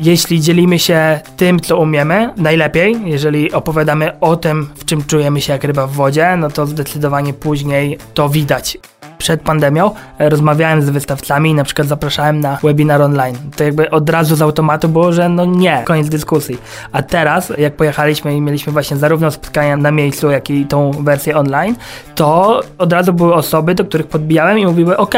Jeśli 0.00 0.40
dzielimy 0.40 0.78
się 0.78 1.20
tym, 1.36 1.60
co 1.60 1.78
umiemy, 1.78 2.30
najlepiej, 2.36 2.96
jeżeli 3.04 3.52
opowiadamy 3.52 4.20
o 4.20 4.36
tym, 4.36 4.68
w 4.74 4.84
czym 4.84 5.04
czujemy 5.04 5.40
się 5.40 5.52
jak 5.52 5.64
ryba 5.64 5.86
w 5.86 5.92
wodzie, 5.92 6.36
no 6.36 6.50
to 6.50 6.66
zdecydowanie 6.66 7.32
później 7.32 7.98
to 8.14 8.28
widać 8.28 8.78
przed 9.20 9.42
pandemią 9.42 9.90
rozmawiałem 10.18 10.82
z 10.82 10.90
wystawcami 10.90 11.54
na 11.54 11.64
przykład 11.64 11.88
zapraszałem 11.88 12.40
na 12.40 12.58
webinar 12.62 13.02
online. 13.02 13.36
To 13.56 13.64
jakby 13.64 13.90
od 13.90 14.10
razu 14.10 14.36
z 14.36 14.42
automatu 14.42 14.88
było, 14.88 15.12
że 15.12 15.28
no 15.28 15.44
nie, 15.44 15.82
koniec 15.86 16.08
dyskusji. 16.08 16.58
A 16.92 17.02
teraz, 17.02 17.52
jak 17.58 17.76
pojechaliśmy 17.76 18.36
i 18.36 18.40
mieliśmy 18.40 18.72
właśnie 18.72 18.96
zarówno 18.96 19.30
spotkania 19.30 19.76
na 19.76 19.90
miejscu, 19.90 20.30
jak 20.30 20.50
i 20.50 20.66
tą 20.66 20.90
wersję 20.90 21.36
online, 21.36 21.74
to 22.14 22.60
od 22.78 22.92
razu 22.92 23.12
były 23.12 23.34
osoby, 23.34 23.74
do 23.74 23.84
których 23.84 24.06
podbijałem 24.06 24.58
i 24.58 24.66
mówiły, 24.66 24.96
ok, 24.96 25.14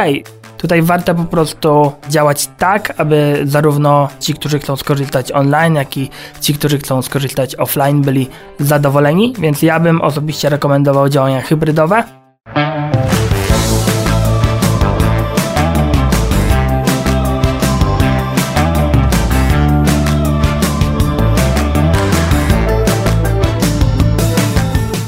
Tutaj 0.62 0.82
warto 0.82 1.14
po 1.14 1.24
prostu 1.24 1.92
działać 2.08 2.48
tak, 2.58 2.94
aby 3.00 3.42
zarówno 3.44 4.08
ci, 4.20 4.34
którzy 4.34 4.58
chcą 4.58 4.76
skorzystać 4.76 5.32
online, 5.32 5.74
jak 5.74 5.96
i 5.96 6.10
ci, 6.40 6.54
którzy 6.54 6.78
chcą 6.78 7.02
skorzystać 7.02 7.56
offline, 7.56 8.02
byli 8.02 8.28
zadowoleni, 8.58 9.34
więc 9.38 9.62
ja 9.62 9.80
bym 9.80 10.00
osobiście 10.00 10.48
rekomendował 10.48 11.08
działania 11.08 11.40
hybrydowe. 11.40 12.04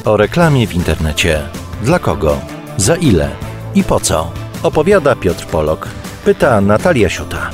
O 0.04 0.16
reklamie 0.16 0.66
w 0.66 0.74
internecie. 0.74 1.42
Dla 1.82 1.98
kogo? 1.98 2.38
Za 2.76 2.96
ile? 2.96 3.30
I 3.74 3.84
po 3.84 4.00
co? 4.00 4.43
Opowiada 4.64 5.14
Piotr 5.14 5.44
Polok. 5.46 5.88
Pyta 6.24 6.60
Natalia 6.60 7.08
Siuta. 7.08 7.52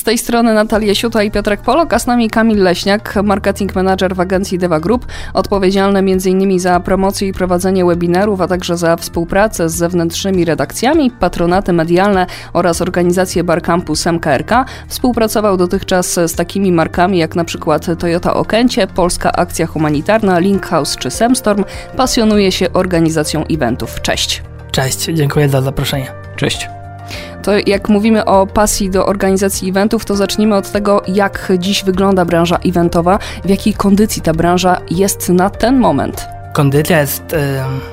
Z 0.00 0.02
tej 0.02 0.18
strony 0.18 0.54
Natalia 0.54 0.94
Siuta 0.94 1.22
i 1.22 1.30
Piotrek 1.30 1.60
Polok, 1.60 1.92
a 1.92 1.98
z 1.98 2.06
nami 2.06 2.30
Kamil 2.30 2.62
Leśniak, 2.62 3.16
marketing 3.22 3.74
manager 3.74 4.14
w 4.16 4.20
agencji 4.20 4.58
Deva 4.58 4.80
Group, 4.80 5.06
odpowiedzialny 5.34 5.98
m.in. 5.98 6.58
za 6.58 6.80
promocję 6.80 7.28
i 7.28 7.32
prowadzenie 7.32 7.84
webinarów, 7.84 8.40
a 8.40 8.48
także 8.48 8.76
za 8.76 8.96
współpracę 8.96 9.68
z 9.68 9.74
zewnętrznymi 9.74 10.44
redakcjami, 10.44 11.10
patronaty 11.10 11.72
medialne 11.72 12.26
oraz 12.52 12.82
organizację 12.82 13.44
Barcampus 13.44 14.06
MKRK. 14.06 14.64
Współpracował 14.88 15.56
dotychczas 15.56 16.12
z 16.12 16.34
takimi 16.34 16.72
markami 16.72 17.18
jak 17.18 17.36
na 17.36 17.44
przykład 17.44 17.86
Toyota 17.98 18.34
Okęcie, 18.34 18.86
Polska 18.86 19.32
Akcja 19.32 19.66
Humanitarna, 19.66 20.38
Linkhouse 20.38 20.96
czy 20.96 21.10
Semstorm. 21.10 21.64
Pasjonuje 21.96 22.52
się 22.52 22.72
organizacją 22.72 23.44
eventów. 23.50 24.00
Cześć. 24.00 24.42
Cześć, 24.70 24.98
dziękuję 24.98 25.48
za 25.48 25.62
zaproszenie. 25.62 26.12
Cześć. 26.36 26.79
To 27.42 27.52
jak 27.66 27.88
mówimy 27.88 28.24
o 28.24 28.46
pasji 28.46 28.90
do 28.90 29.06
organizacji 29.06 29.70
eventów, 29.70 30.04
to 30.04 30.16
zacznijmy 30.16 30.56
od 30.56 30.72
tego, 30.72 31.02
jak 31.08 31.52
dziś 31.58 31.84
wygląda 31.84 32.24
branża 32.24 32.58
eventowa, 32.66 33.18
w 33.44 33.48
jakiej 33.48 33.74
kondycji 33.74 34.22
ta 34.22 34.32
branża 34.32 34.80
jest 34.90 35.28
na 35.28 35.50
ten 35.50 35.78
moment. 35.78 36.26
Kondycja 36.52 37.00
jest 37.00 37.32
y, 37.32 37.36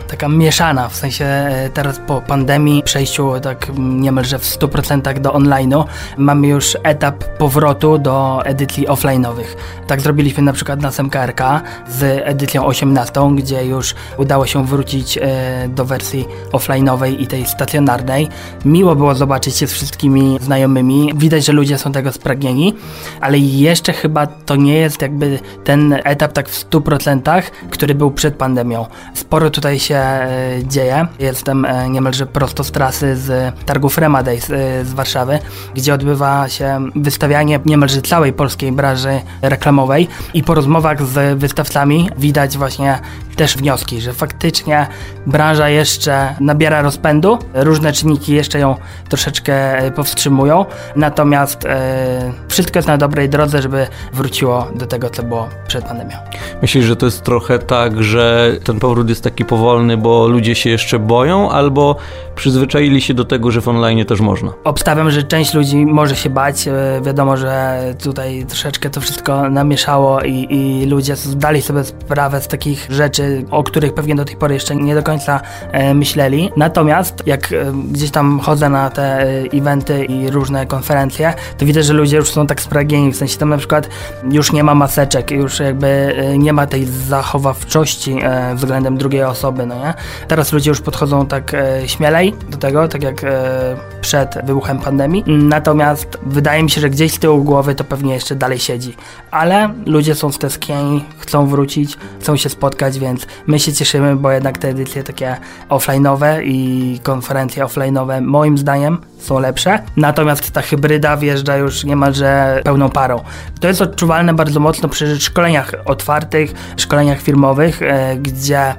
taka 0.08 0.28
mieszana, 0.28 0.90
w 0.90 0.96
sensie 0.96 1.50
y, 1.66 1.70
teraz 1.70 2.00
po 2.08 2.22
pandemii, 2.22 2.84
przejściu 2.84 3.40
tak 3.40 3.68
niemalże 3.78 4.40
w 4.40 4.44
100% 4.44 5.20
do 5.20 5.32
online'u, 5.32 5.86
mamy 6.18 6.48
już 6.48 6.78
etap 6.84 7.24
powrotu 7.24 7.98
do 7.98 8.46
edycji 8.46 8.88
offline'owych. 8.88 9.46
Tak 9.88 10.02
zrobiliśmy 10.02 10.44
na 10.44 10.54
przykład 10.54 10.82
na 10.82 10.92
SMKRK 10.92 11.42
z 11.90 12.04
edycją 12.26 12.66
18, 12.66 13.22
gdzie 13.36 13.66
już 13.66 13.96
udało 14.18 14.46
się 14.46 14.66
wrócić 14.66 15.18
y, 15.18 15.22
do 15.70 15.86
wersji 15.86 16.28
offline'owej 16.52 17.22
i 17.22 17.28
tej 17.28 17.46
stacjonarnej. 17.46 18.28
Miło 18.66 18.96
było 18.96 19.16
zobaczyć 19.16 19.56
się 19.56 19.68
z 19.68 19.74
wszystkimi 19.74 20.38
znajomymi. 20.42 21.14
Widać, 21.16 21.46
że 21.46 21.54
ludzie 21.54 21.78
są 21.78 21.92
tego 21.92 22.12
spragnieni, 22.12 22.74
ale 23.22 23.40
jeszcze 23.40 23.94
chyba 23.94 24.28
to 24.28 24.56
nie 24.56 24.74
jest 24.74 25.02
jakby 25.02 25.40
ten 25.64 26.00
etap 26.04 26.34
tak 26.34 26.50
w 26.50 26.70
100%, 26.70 27.42
który 27.70 27.96
był 27.96 28.12
przed 28.12 28.36
pandemią. 28.36 28.86
Sporo 29.14 29.50
tutaj 29.50 29.80
się 29.80 29.97
e, 29.98 30.28
dzieje. 30.64 31.08
Jestem 31.20 31.66
e, 31.66 31.90
niemalże 31.90 32.26
prosto 32.26 32.64
z 32.64 32.72
trasy 32.72 33.18
z 33.18 33.56
targów 33.66 33.98
Remadays 33.98 34.50
e, 34.50 34.86
z 34.86 34.94
Warszawy, 34.94 35.40
gdzie 35.76 35.94
odbywa 35.94 36.50
się 36.50 36.90
wystawianie 36.96 37.60
niemalże 37.66 38.02
całej 38.02 38.34
polskiej 38.34 38.72
branży 38.72 39.22
reklamowej 39.42 40.08
i 40.34 40.44
po 40.44 40.54
rozmowach 40.54 41.04
z 41.04 41.40
wystawcami 41.40 42.10
widać 42.18 42.58
właśnie 42.58 43.00
też 43.38 43.58
wnioski, 43.58 44.02
że 44.02 44.14
faktycznie 44.14 44.88
branża 45.26 45.70
jeszcze 45.70 46.36
nabiera 46.40 46.82
rozpędu, 46.82 47.40
różne 47.54 47.94
czynniki 47.94 48.34
jeszcze 48.34 48.60
ją 48.60 48.76
troszeczkę 49.10 49.78
powstrzymują, 49.92 50.66
natomiast 50.96 51.66
e, 51.66 52.34
wszystko 52.48 52.78
jest 52.78 52.88
na 52.88 52.98
dobrej 52.98 53.30
drodze, 53.30 53.62
żeby 53.62 53.88
wróciło 54.14 54.68
do 54.76 54.86
tego, 54.86 55.10
co 55.10 55.24
było 55.24 55.50
przed 55.68 55.86
pandemią. 55.86 56.18
Myślisz, 56.62 56.86
że 56.86 56.96
to 56.96 57.06
jest 57.06 57.24
trochę 57.24 57.60
tak, 57.60 58.04
że 58.04 58.56
ten 58.64 58.80
powrót 58.80 59.10
jest 59.10 59.24
taki 59.24 59.46
powolny, 59.46 59.87
bo 59.96 60.28
ludzie 60.28 60.56
się 60.56 60.70
jeszcze 60.70 61.00
boją, 61.00 61.52
albo 61.52 61.96
przyzwyczaili 62.38 63.02
się 63.02 63.14
do 63.14 63.26
tego, 63.26 63.52
że 63.52 63.62
w 63.62 63.68
online 63.68 64.06
też 64.06 64.22
można? 64.22 64.54
Obstawiam, 64.64 65.12
że 65.12 65.24
część 65.24 65.54
ludzi 65.54 65.86
może 65.86 66.16
się 66.16 66.30
bać. 66.30 66.68
E, 66.68 67.02
wiadomo, 67.02 67.38
że 67.38 67.80
tutaj 68.04 68.46
troszeczkę 68.46 68.90
to 68.90 69.02
wszystko 69.02 69.50
namieszało 69.50 70.22
i, 70.22 70.48
i 70.50 70.86
ludzie 70.86 71.16
zdali 71.16 71.62
sobie 71.62 71.84
sprawę 71.84 72.42
z 72.42 72.48
takich 72.48 72.88
rzeczy, 72.90 73.46
o 73.52 73.64
których 73.64 73.94
pewnie 73.94 74.16
do 74.16 74.26
tej 74.26 74.36
pory 74.36 74.54
jeszcze 74.54 74.76
nie 74.76 74.96
do 74.96 75.04
końca 75.04 75.42
e, 75.72 75.94
myśleli. 75.94 76.52
Natomiast 76.58 77.24
jak 77.26 77.52
e, 77.52 77.74
gdzieś 77.92 78.12
tam 78.12 78.40
chodzę 78.40 78.70
na 78.70 78.90
te 78.90 79.28
eventy 79.54 80.06
i 80.06 80.30
różne 80.30 80.66
konferencje, 80.66 81.34
to 81.58 81.66
widzę, 81.66 81.84
że 81.84 81.94
ludzie 81.94 82.18
już 82.18 82.32
są 82.32 82.48
tak 82.48 82.62
spragnieni, 82.62 83.12
w 83.12 83.16
sensie 83.16 83.38
tam 83.38 83.50
na 83.50 83.58
przykład 83.58 83.90
już 84.32 84.52
nie 84.52 84.64
ma 84.64 84.76
maseczek, 84.76 85.32
już 85.32 85.60
jakby 85.60 86.16
nie 86.38 86.54
ma 86.54 86.68
tej 86.68 86.86
zachowawczości 86.86 88.16
względem 88.56 88.98
drugiej 88.98 89.24
osoby, 89.24 89.66
no 89.66 89.76
nie? 89.78 89.94
Teraz 90.28 90.54
ludzie 90.54 90.70
już 90.70 90.82
podchodzą 90.82 91.26
tak 91.26 91.56
śmielej, 91.86 92.34
do 92.50 92.58
tego, 92.58 92.88
tak 92.88 93.04
jak 93.04 93.24
e, 93.24 93.78
przed 94.02 94.38
wybuchem 94.44 94.80
pandemii. 94.80 95.24
Natomiast 95.28 96.18
wydaje 96.26 96.64
mi 96.64 96.70
się, 96.70 96.82
że 96.82 96.90
gdzieś 96.90 97.14
z 97.14 97.20
tyłu 97.20 97.44
głowy 97.44 97.76
to 97.76 97.84
pewnie 97.84 98.14
jeszcze 98.14 98.36
dalej 98.36 98.60
siedzi. 98.60 98.96
Ale 99.32 99.70
ludzie 99.86 100.16
są 100.16 100.32
stęsknieni, 100.32 101.06
chcą 101.18 101.48
wrócić, 101.48 101.98
chcą 102.22 102.38
się 102.38 102.50
spotkać, 102.50 103.00
więc 103.00 103.28
my 103.48 103.60
się 103.60 103.74
cieszymy, 103.74 104.16
bo 104.16 104.32
jednak 104.32 104.58
te 104.58 104.70
edycje 104.70 105.04
takie 105.04 105.38
offline'owe 105.70 106.42
i 106.44 107.00
konferencje 107.04 107.66
offline'owe 107.66 108.22
moim 108.22 108.58
zdaniem 108.58 108.98
są 109.20 109.40
lepsze. 109.40 109.84
Natomiast 109.98 110.52
ta 110.52 110.62
hybryda 110.62 111.18
wjeżdża 111.18 111.58
już 111.58 111.84
niemalże 111.84 112.62
pełną 112.64 112.90
parą. 112.90 113.24
To 113.60 113.68
jest 113.68 113.82
odczuwalne 113.82 114.34
bardzo 114.34 114.60
mocno 114.60 114.90
przy 114.90 115.20
szkoleniach 115.20 115.74
otwartych, 115.86 116.54
szkoleniach 116.78 117.22
firmowych, 117.22 117.82
e, 117.82 118.16
gdzie 118.18 118.76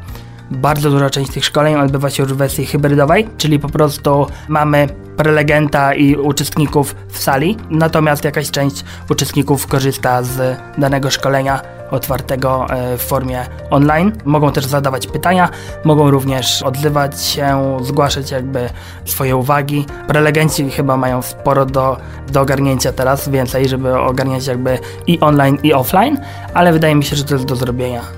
bardzo 0.50 0.90
duża 0.90 1.10
część 1.10 1.32
tych 1.32 1.44
szkoleń 1.44 1.74
odbywa 1.74 2.10
się 2.10 2.22
już 2.22 2.32
w 2.32 2.36
wersji 2.36 2.66
hybrydowej, 2.66 3.28
czyli 3.38 3.58
po 3.58 3.68
prostu 3.68 4.26
mamy 4.48 4.88
prelegenta 5.16 5.94
i 5.94 6.16
uczestników 6.16 6.94
w 7.08 7.18
sali, 7.18 7.56
natomiast 7.70 8.24
jakaś 8.24 8.50
część 8.50 8.84
uczestników 9.10 9.66
korzysta 9.66 10.22
z 10.22 10.58
danego 10.78 11.10
szkolenia 11.10 11.60
otwartego 11.90 12.66
e, 12.70 12.98
w 12.98 13.02
formie 13.02 13.46
online. 13.70 14.12
Mogą 14.24 14.52
też 14.52 14.64
zadawać 14.64 15.06
pytania, 15.06 15.48
mogą 15.84 16.10
również 16.10 16.62
odzywać 16.62 17.22
się, 17.22 17.76
zgłaszać 17.82 18.30
jakby 18.30 18.70
swoje 19.04 19.36
uwagi. 19.36 19.86
Prelegenci 20.08 20.70
chyba 20.70 20.96
mają 20.96 21.22
sporo 21.22 21.66
do, 21.66 21.96
do 22.32 22.40
ogarnięcia 22.40 22.92
teraz, 22.92 23.28
więcej, 23.28 23.68
żeby 23.68 23.98
ogarniać 23.98 24.46
jakby 24.46 24.78
i 25.06 25.20
online 25.20 25.58
i 25.62 25.72
offline, 25.72 26.20
ale 26.54 26.72
wydaje 26.72 26.94
mi 26.94 27.04
się, 27.04 27.16
że 27.16 27.24
to 27.24 27.34
jest 27.34 27.46
do 27.46 27.56
zrobienia. 27.56 28.17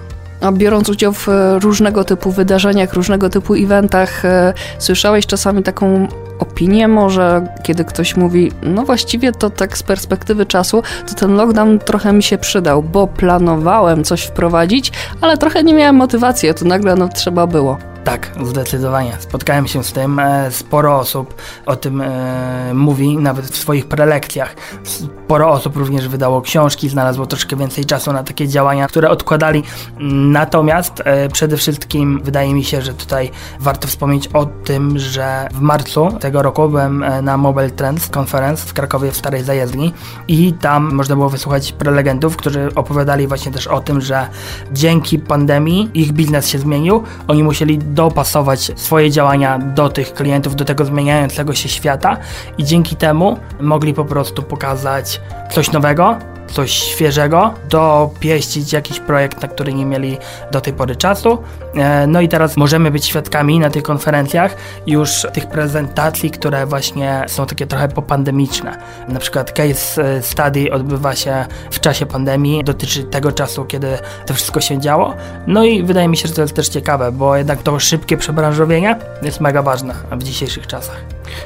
Biorąc 0.53 0.89
udział 0.89 1.12
w 1.12 1.28
e, 1.28 1.59
różnego 1.59 2.05
typu 2.05 2.31
wydarzeniach, 2.31 2.95
różnego 2.95 3.31
typu 3.31 3.55
eventach, 3.55 4.25
e, 4.25 4.53
słyszałeś 4.78 5.27
czasami 5.27 5.62
taką 5.62 6.09
opinię 6.39 6.89
może, 6.89 7.47
kiedy 7.62 7.84
ktoś 7.84 8.17
mówi, 8.17 8.53
no 8.62 8.83
właściwie 8.83 9.33
to 9.33 9.51
tak 9.51 9.78
z 9.78 9.83
perspektywy 9.83 10.47
czasu, 10.47 10.83
to 11.09 11.15
ten 11.15 11.34
lockdown 11.34 11.78
trochę 11.78 12.13
mi 12.13 12.22
się 12.22 12.39
przydał, 12.39 12.83
bo 12.83 13.07
planowałem 13.07 14.04
coś 14.04 14.22
wprowadzić, 14.22 14.92
ale 15.21 15.37
trochę 15.37 15.65
nie 15.65 15.75
miałem 15.75 15.97
motywacji, 15.97 16.48
a 16.48 16.54
tu 16.54 16.65
nagle 16.65 16.97
no 16.97 17.09
trzeba 17.09 17.47
było. 17.47 17.90
Tak, 18.05 18.31
zdecydowanie. 18.45 19.17
Spotkałem 19.19 19.67
się 19.69 19.85
z 19.85 19.93
tym. 19.93 20.19
E, 20.19 20.51
sporo 20.51 20.99
osób 20.99 21.35
o 21.67 21.77
tym 21.77 22.01
e, 22.01 22.75
mówi, 22.75 23.19
nawet 23.19 23.47
w 23.47 23.57
swoich 23.57 23.87
prelekcjach. 23.87 24.55
Sporo 24.83 25.51
osób 25.51 25.77
również 25.77 26.09
wydało 26.09 26.43
książki, 26.43 26.89
znalazło 26.89 27.27
troszkę 27.27 27.57
więcej 27.57 27.85
czasu 27.85 28.13
na 28.13 28.23
takie 28.23 28.49
działania, 28.49 28.87
które 28.87 29.11
odkładali. 29.11 29.63
Natomiast 30.11 31.03
e, 31.05 31.29
przede 31.29 31.57
wszystkim 31.57 32.21
wydaje 32.25 32.55
mi 32.55 32.65
się, 32.65 32.83
że 32.83 32.95
tutaj 32.95 33.31
warto 33.61 33.89
wspomnieć 33.89 34.29
o 34.29 34.47
tym, 34.47 34.99
że 34.99 35.49
w 35.55 35.61
marcu 35.61 36.09
tego 36.21 36.43
roku 36.43 36.69
byłem 36.69 37.05
na 37.23 37.37
Mobile 37.37 37.71
Trends 37.71 38.11
Conference 38.17 38.67
w 38.67 38.73
Krakowie 38.73 39.13
w 39.13 39.17
Starej 39.17 39.45
Zajezdni 39.45 39.93
i 40.29 40.53
tam 40.53 40.95
można 40.95 41.17
było 41.17 41.29
wysłuchać 41.29 41.73
prelegentów, 41.73 42.37
którzy 42.37 42.69
opowiadali 42.75 43.27
właśnie 43.27 43.53
też 43.53 43.67
o 43.67 43.81
tym, 43.81 44.01
że 44.01 44.29
dzięki 44.73 45.19
pandemii 45.19 45.91
ich 45.95 46.13
biznes 46.13 46.49
się 46.49 46.59
zmienił. 46.59 47.03
Oni 47.29 47.43
musieli 47.45 47.79
dopasować 47.91 48.72
swoje 48.77 49.10
działania 49.10 49.59
do 49.59 49.89
tych 49.89 50.15
klientów, 50.15 50.57
do 50.57 50.65
tego 50.65 50.84
zmieniającego 50.84 51.54
się 51.54 51.69
świata 51.69 52.16
i 52.59 52.65
dzięki 52.65 52.97
temu 52.97 53.39
mogli 53.60 53.95
po 53.95 54.04
prostu 54.04 54.42
pokazać 54.42 55.21
coś 55.51 55.72
nowego, 55.72 56.19
coś 56.53 56.73
świeżego, 56.73 57.55
dopieścić 57.71 58.73
jakiś 58.73 59.01
projekt, 59.01 59.43
na 59.43 59.49
który 59.49 59.75
nie 59.75 59.87
mieli 59.87 60.19
do 60.53 60.61
tej 60.61 60.73
pory 60.73 60.97
czasu. 60.97 61.39
E, 61.75 62.07
no 62.07 62.21
i 62.21 62.29
teraz 62.29 62.57
możemy 62.57 62.91
być 62.91 63.05
świadkami 63.07 63.59
na 63.59 63.71
tych 63.71 63.83
konferencjach 63.83 64.57
już 64.87 65.27
tych 65.33 65.47
prezentacji, 65.47 66.31
które 66.31 66.67
właśnie 66.67 67.25
są 67.27 67.47
takie 67.47 67.67
trochę 67.67 67.89
popandemiczne. 67.89 68.79
Na 69.09 69.21
przykład 69.21 69.53
case 69.53 70.17
e, 70.17 70.23
study 70.23 70.73
odbywa 70.73 71.15
się 71.15 71.47
w 71.71 71.81
czasie 71.81 72.07
pandemii, 72.07 72.65
dotyczy 72.65 73.05
tego 73.05 73.33
czasu, 73.33 73.65
kiedy 73.65 73.99
to 74.27 74.35
wszystko 74.35 74.61
się 74.61 74.79
działo. 74.79 75.15
No 75.47 75.65
i 75.65 75.83
wydaje 75.83 76.09
mi 76.09 76.17
się, 76.17 76.29
że 76.29 76.35
to 76.35 76.43
jest 76.43 76.55
też 76.55 76.69
ciekawe, 76.69 77.13
bo 77.13 77.37
jednak 77.37 77.63
to 77.63 77.81
szybkie 77.81 78.17
przebranżowienie 78.17 78.97
jest 79.23 79.41
mega 79.41 79.63
ważne 79.63 79.95
w 80.13 80.23
dzisiejszych 80.23 80.67
czasach. 80.67 81.01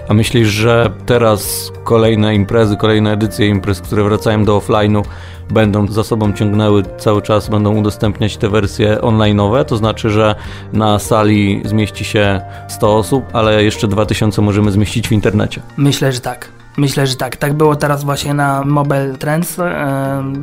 A 0.09 0.15
myślisz, 0.15 0.49
że 0.49 0.91
teraz 1.07 1.73
kolejne 1.85 2.35
imprezy, 2.35 2.77
kolejne 2.77 3.13
edycje 3.13 3.49
imprez, 3.49 3.81
które 3.81 4.05
wracają 4.05 4.45
do 4.45 4.57
będą 5.51 5.87
za 5.87 6.05
sobą 6.05 6.33
ciągnęły 6.33 6.83
cały 6.99 7.23
czas, 7.23 7.49
będą 7.49 7.77
udostępniać 7.77 8.37
te 8.37 8.49
wersje 8.49 8.97
online'owe, 8.97 9.65
to 9.65 9.77
znaczy, 9.77 10.11
że 10.11 10.35
na 10.73 10.99
sali 10.99 11.63
zmieści 11.65 12.05
się 12.05 12.41
100 12.69 12.97
osób, 12.97 13.25
ale 13.33 13.65
jeszcze 13.65 13.89
2000 13.89 14.43
możemy 14.43 14.73
zmieścić 14.73 15.09
w 15.09 15.13
internecie. 15.13 15.63
Myślę, 15.77 16.13
że 16.13 16.21
tak. 16.21 16.49
Myślę, 16.77 17.07
że 17.07 17.17
tak. 17.17 17.37
Tak 17.37 17.53
było 17.53 17.77
teraz 17.77 18.05
właśnie 18.05 18.35
na 18.35 18.63
Mobile 18.65 19.17
Trends 19.19 19.57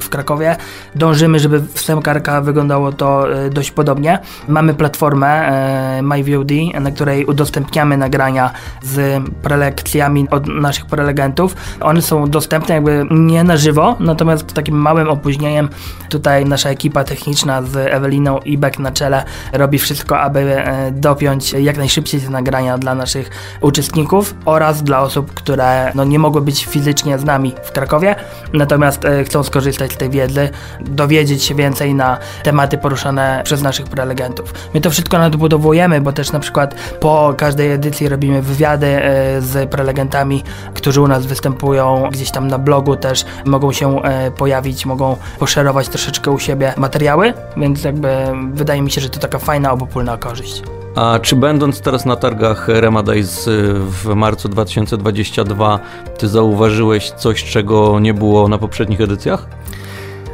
w 0.01 0.09
Krakowie. 0.09 0.55
Dążymy, 0.95 1.39
żeby 1.39 1.59
w 1.59 1.81
Semkarka 1.81 2.41
wyglądało 2.41 2.91
to 2.91 3.33
e, 3.33 3.49
dość 3.49 3.71
podobnie. 3.71 4.19
Mamy 4.47 4.73
platformę 4.73 5.27
e, 5.27 6.01
MyVOD, 6.01 6.51
na 6.81 6.91
której 6.91 7.25
udostępniamy 7.25 7.97
nagrania 7.97 8.51
z 8.83 9.23
prelekcjami 9.41 10.29
od 10.29 10.47
naszych 10.47 10.85
prelegentów. 10.85 11.55
One 11.81 12.01
są 12.01 12.29
dostępne 12.29 12.75
jakby 12.75 13.05
nie 13.11 13.43
na 13.43 13.57
żywo, 13.57 13.95
natomiast 13.99 14.53
takim 14.53 14.75
małym 14.75 15.09
opóźnieniem 15.09 15.69
tutaj 16.09 16.45
nasza 16.45 16.69
ekipa 16.69 17.03
techniczna 17.03 17.61
z 17.61 17.75
Eweliną 17.75 18.39
i 18.39 18.57
Beck 18.57 18.79
na 18.79 18.91
czele 18.91 19.23
robi 19.53 19.79
wszystko, 19.79 20.19
aby 20.19 20.39
e, 20.39 20.91
dopiąć 20.91 21.53
jak 21.53 21.77
najszybciej 21.77 22.21
te 22.21 22.29
nagrania 22.29 22.77
dla 22.77 22.95
naszych 22.95 23.29
uczestników 23.61 24.35
oraz 24.45 24.83
dla 24.83 24.99
osób, 24.99 25.33
które 25.33 25.91
no, 25.95 26.03
nie 26.03 26.19
mogły 26.21 26.41
być 26.41 26.65
fizycznie 26.65 27.19
z 27.19 27.23
nami 27.23 27.53
w 27.63 27.71
Krakowie, 27.71 28.15
natomiast 28.53 29.05
e, 29.05 29.23
chcą 29.23 29.43
skorzystać 29.43 29.91
z 29.91 29.97
tej 29.97 30.09
wiedzy, 30.09 30.49
dowiedzieć 30.81 31.43
się 31.43 31.55
więcej 31.55 31.93
na 31.93 32.17
tematy 32.43 32.77
poruszane 32.77 33.41
przez 33.45 33.61
naszych 33.61 33.85
prelegentów. 33.85 34.53
My 34.73 34.81
to 34.81 34.89
wszystko 34.89 35.17
nadbudowujemy, 35.17 36.01
bo 36.01 36.11
też 36.11 36.31
na 36.31 36.39
przykład 36.39 36.75
po 36.99 37.33
każdej 37.37 37.71
edycji 37.71 38.09
robimy 38.09 38.41
wywiady 38.41 38.87
e, 38.87 39.41
z 39.41 39.69
prelegentami, 39.69 40.43
którzy 40.73 41.01
u 41.01 41.07
nas 41.07 41.25
występują 41.25 42.09
gdzieś 42.11 42.31
tam 42.31 42.47
na 42.47 42.57
blogu 42.57 42.95
też 42.95 43.25
mogą 43.45 43.71
się 43.71 44.01
e, 44.03 44.31
pojawić, 44.31 44.85
mogą 44.85 45.17
poszerować 45.39 45.89
troszeczkę 45.89 46.31
u 46.31 46.39
siebie 46.39 46.73
materiały, 46.77 47.33
więc 47.57 47.83
jakby 47.83 48.09
wydaje 48.53 48.81
mi 48.81 48.91
się, 48.91 49.01
że 49.01 49.09
to 49.09 49.19
taka 49.19 49.39
fajna 49.39 49.71
obopólna 49.71 50.17
korzyść. 50.17 50.80
A 50.95 51.19
czy 51.19 51.35
będąc 51.35 51.81
teraz 51.81 52.05
na 52.05 52.15
targach 52.15 52.67
Remadays 52.67 53.49
w 53.73 54.13
marcu 54.15 54.49
2022, 54.49 55.79
ty 56.17 56.27
zauważyłeś 56.27 57.11
coś, 57.11 57.43
czego 57.43 57.99
nie 57.99 58.13
było 58.13 58.47
na 58.47 58.57
poprzednich 58.57 59.01
edycjach? 59.01 59.47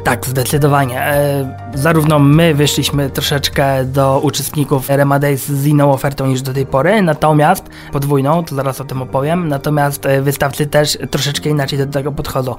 Tak, 0.04 0.26
zdecydowanie. 0.26 1.00
E, 1.00 1.70
zarówno 1.74 2.18
my 2.18 2.54
wyszliśmy 2.54 3.10
troszeczkę 3.10 3.84
do 3.84 4.20
uczestników 4.22 4.88
Remadays 4.88 5.48
z 5.48 5.66
inną 5.66 5.92
ofertą 5.92 6.26
niż 6.26 6.42
do 6.42 6.52
tej 6.52 6.66
pory, 6.66 7.02
natomiast 7.02 7.64
podwójną, 7.92 8.44
to 8.44 8.54
zaraz 8.54 8.80
o 8.80 8.84
tym 8.84 9.02
opowiem, 9.02 9.48
natomiast 9.48 10.06
e, 10.06 10.22
wystawcy 10.22 10.66
też 10.66 10.98
troszeczkę 11.10 11.50
inaczej 11.50 11.78
do 11.78 11.86
tego 11.86 12.12
podchodzą. 12.12 12.54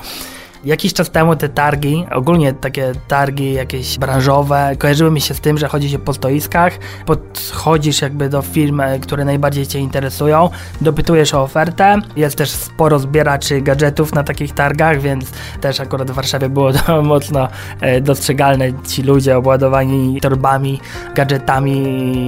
Jakiś 0.66 0.94
czas 0.94 1.10
temu 1.10 1.36
te 1.36 1.50
targi, 1.50 2.06
ogólnie 2.12 2.54
takie 2.54 2.92
targi 3.08 3.54
jakieś 3.54 3.98
branżowe, 3.98 4.76
kojarzyły 4.78 5.12
mi 5.12 5.22
się 5.22 5.34
z 5.34 5.40
tym, 5.40 5.58
że 5.58 5.68
chodzi 5.68 5.90
się 5.90 6.00
po 6.00 6.14
stoiskach, 6.14 6.74
podchodzisz 7.06 8.02
jakby 8.02 8.30
do 8.30 8.42
firm, 8.42 8.82
e, 8.82 9.00
które 9.00 9.26
najbardziej 9.26 9.68
Cię 9.68 9.80
interesują, 9.80 10.50
dopytujesz 10.82 11.34
o 11.34 11.42
ofertę, 11.42 11.96
jest 12.16 12.36
też 12.36 12.50
sporo 12.50 13.00
zbieraczy 13.00 13.62
gadżetów 13.62 14.16
na 14.16 14.24
takich 14.24 14.54
targach, 14.54 15.02
więc 15.02 15.32
też 15.62 15.80
akurat 15.80 16.12
w 16.12 16.14
Warszawie 16.14 16.50
było 16.50 16.74
to 16.74 17.02
mocno 17.14 17.48
e, 17.82 18.02
dostrzegalne, 18.02 18.84
ci 18.88 19.04
ludzie 19.04 19.38
obładowani 19.38 20.22
torbami, 20.22 20.82
gadżetami 21.16 21.84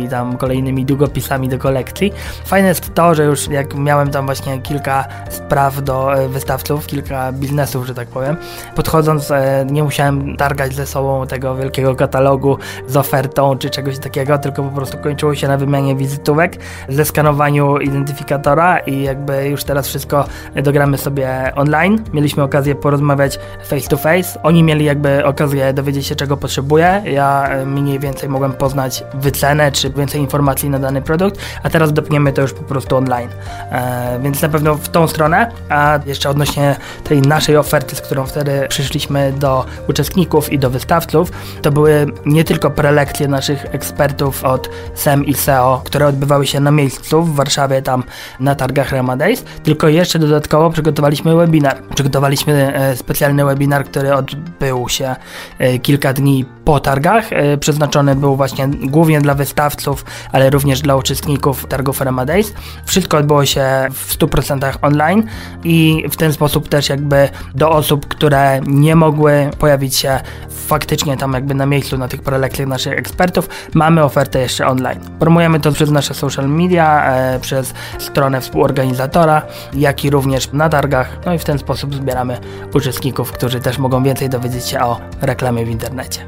i 0.06 0.10
tam 0.10 0.38
kolejnymi 0.38 0.86
długopisami 0.86 1.50
do 1.50 1.57
kolekcji. 1.57 2.13
Fajne 2.45 2.68
jest 2.68 2.94
to, 2.94 3.16
że 3.16 3.24
już 3.24 3.48
jak 3.48 3.75
miałem 3.75 4.12
tam 4.12 4.25
właśnie 4.25 4.60
kilka 4.62 5.06
spraw 5.30 5.83
do 5.83 6.16
e, 6.16 6.30
wystawców, 6.30 6.88
kilka 6.88 7.31
biznesów, 7.31 7.88
że 7.88 7.94
tak 7.94 8.07
powiem, 8.07 8.20
powiem. 8.21 8.38
Podchodząc, 8.75 9.31
e, 9.31 9.65
nie 9.71 9.83
musiałem 9.83 10.38
targać 10.38 10.73
ze 10.75 10.85
sobą 10.85 11.27
tego 11.27 11.56
wielkiego 11.56 11.95
katalogu 11.95 12.57
z 12.88 12.97
ofertą 12.97 13.57
czy 13.57 13.69
czegoś 13.69 14.00
takiego, 14.00 14.38
tylko 14.38 14.63
po 14.63 14.69
prostu 14.69 14.97
kończyło 14.97 15.35
się 15.35 15.47
na 15.47 15.57
wymianie 15.57 15.95
wizytówek, 15.95 16.57
zeskanowaniu 16.89 17.77
identyfikatora 17.77 18.79
i 18.79 19.01
jakby 19.01 19.47
już 19.47 19.63
teraz 19.63 19.88
wszystko 19.88 20.25
dogramy 20.63 20.97
sobie 20.97 21.51
online. 21.56 22.03
Mieliśmy 22.13 22.44
okazję 22.44 22.75
porozmawiać 22.75 23.39
face 23.63 23.88
to 23.88 23.97
face. 23.97 24.44
Oni 24.44 24.63
mieli 24.63 24.85
jakby 24.85 25.25
okazję 25.25 25.73
dowiedzieć 25.73 26.07
się, 26.07 26.15
czego 26.15 26.38
potrzebuję. 26.38 27.03
Ja 27.06 27.47
e, 27.50 27.65
mniej 27.65 28.00
więcej 28.00 28.29
mogłem 28.29 28.53
poznać 28.53 29.03
wycenę 29.13 29.71
czy 29.71 29.89
więcej 29.89 30.21
informacji 30.21 30.69
na 30.69 30.79
dany 30.79 31.01
produkt, 31.01 31.39
a 31.63 31.69
teraz 31.69 31.94
dopniemy 31.94 32.33
to 32.33 32.41
już 32.41 32.53
po 32.53 32.63
prostu 32.63 32.97
online. 32.97 33.29
E, 33.71 34.19
więc 34.23 34.41
na 34.41 34.50
pewno 34.50 34.75
w 34.75 34.89
tą 34.89 35.07
stronę, 35.07 35.51
a 35.69 36.00
jeszcze 36.06 36.29
odnośnie 36.29 36.75
tej 37.03 37.21
naszej 37.21 37.57
oferty, 37.57 37.95
z 37.95 38.01
którą 38.12 38.25
wtedy 38.25 38.68
przyszliśmy 38.69 39.34
do 39.34 39.66
uczestników 39.90 40.52
i 40.54 40.60
do 40.60 40.69
wystawców, 40.69 41.31
to 41.62 41.72
były 41.72 42.06
nie 42.25 42.44
tylko 42.44 42.72
prelekcje 42.72 43.28
naszych 43.28 43.66
ekspertów 43.66 44.44
od 44.44 44.69
SEM 44.96 45.25
i 45.25 45.34
SEO, 45.34 45.81
które 45.86 46.08
odbywały 46.08 46.48
się 46.48 46.60
na 46.60 46.72
miejscu 46.72 47.24
w 47.24 47.36
Warszawie, 47.36 47.81
tam 47.81 48.04
na 48.40 48.56
targach 48.56 48.92
Rema 48.92 49.18
Days, 49.18 49.44
tylko 49.63 49.88
jeszcze 49.88 50.19
dodatkowo 50.19 50.69
przygotowaliśmy 50.69 51.36
webinar. 51.36 51.81
Przygotowaliśmy 51.96 52.75
e, 52.75 52.96
specjalny 52.96 53.46
webinar, 53.46 53.86
który 53.86 54.14
odbył 54.14 54.90
się 54.90 55.16
e, 55.60 55.80
kilka 55.80 56.14
dni 56.14 56.46
po 56.66 56.80
targach. 56.80 57.34
E, 57.34 57.57
przeznaczony 57.57 58.16
był 58.16 58.36
właśnie 58.36 58.68
głównie 58.68 59.22
dla 59.22 59.34
wystawców, 59.34 60.06
ale 60.31 60.50
również 60.50 60.81
dla 60.81 60.96
uczestników 60.96 61.66
targów 61.66 62.02
Rema 62.02 62.25
Days. 62.25 62.54
Wszystko 62.86 63.18
odbyło 63.18 63.46
się 63.46 63.88
w 63.94 64.18
100% 64.18 64.78
online 64.81 65.24
i 65.64 66.04
w 66.12 66.16
ten 66.16 66.34
sposób 66.34 66.69
też 66.69 66.90
jakby 66.90 67.30
do 67.56 67.69
osób, 67.69 68.00
które 68.07 68.59
nie 68.68 68.95
mogły 68.95 69.49
pojawić 69.59 69.95
się 69.95 70.19
faktycznie 70.49 71.18
tam 71.18 71.33
jakby 71.33 71.54
na 71.54 71.66
miejscu 71.66 71.97
na 71.97 72.07
tych 72.07 72.21
prelekcjach 72.21 72.68
naszych 72.68 72.94
ekspertów, 72.94 73.49
mamy 73.73 74.04
ofertę 74.04 74.40
jeszcze 74.40 74.68
online. 74.68 74.99
Promujemy 75.19 75.59
to 75.59 75.71
przez 75.71 75.92
nasze 75.92 76.14
social 76.14 76.49
media, 76.49 77.16
e, 77.16 77.40
przez 77.40 77.73
stronę 77.99 78.42
współorganizatora, 78.42 79.42
jak 79.73 80.06
i 80.06 80.09
również 80.09 80.52
na 80.52 80.69
targach, 80.69 81.18
no 81.26 81.33
i 81.33 81.40
w 81.40 81.44
ten 81.44 81.59
sposób 81.59 81.95
zbieramy 81.95 82.37
uczestników, 82.73 83.31
którzy 83.31 83.59
też 83.59 83.78
mogą 83.78 84.04
więcej 84.04 84.30
dowiedzieć 84.30 84.66
się 84.66 84.80
o 84.80 84.99
reklamie 85.21 85.66
w 85.66 85.69
internecie. 85.69 86.21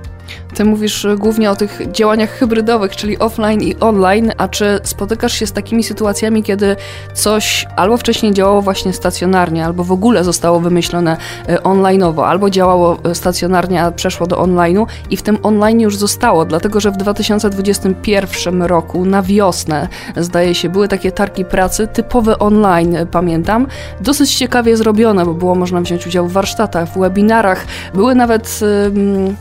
Ty 0.53 0.65
mówisz 0.65 1.07
głównie 1.17 1.51
o 1.51 1.55
tych 1.55 1.81
działaniach 1.91 2.29
hybrydowych, 2.29 2.95
czyli 2.95 3.19
offline 3.19 3.61
i 3.61 3.75
online, 3.79 4.31
a 4.37 4.47
czy 4.47 4.79
spotykasz 4.83 5.33
się 5.33 5.47
z 5.47 5.51
takimi 5.51 5.83
sytuacjami, 5.83 6.43
kiedy 6.43 6.75
coś 7.13 7.65
albo 7.75 7.97
wcześniej 7.97 8.33
działało 8.33 8.61
właśnie 8.61 8.93
stacjonarnie, 8.93 9.65
albo 9.65 9.83
w 9.83 9.91
ogóle 9.91 10.23
zostało 10.23 10.59
wymyślone 10.59 11.17
e, 11.47 11.57
online'owo, 11.57 12.25
albo 12.25 12.49
działało 12.49 12.97
e, 13.03 13.15
stacjonarnie, 13.15 13.83
a 13.83 13.91
przeszło 13.91 14.27
do 14.27 14.35
online'u 14.35 14.85
i 15.09 15.17
w 15.17 15.21
tym 15.21 15.37
online 15.43 15.79
już 15.79 15.97
zostało, 15.97 16.45
dlatego 16.45 16.79
że 16.79 16.91
w 16.91 16.97
2021 16.97 18.61
roku 18.61 19.05
na 19.05 19.21
wiosnę, 19.21 19.87
zdaje 20.17 20.55
się, 20.55 20.69
były 20.69 20.87
takie 20.87 21.11
targi 21.11 21.45
pracy 21.45 21.87
typowe 21.87 22.39
online, 22.39 22.95
e, 22.95 23.05
pamiętam, 23.05 23.67
dosyć 24.01 24.35
ciekawie 24.35 24.77
zrobione, 24.77 25.25
bo 25.25 25.33
było 25.33 25.55
można 25.55 25.81
wziąć 25.81 26.07
udział 26.07 26.27
w 26.27 26.31
warsztatach, 26.31 26.89
w 26.89 26.99
webinarach, 26.99 27.65
były 27.93 28.15
nawet 28.15 28.59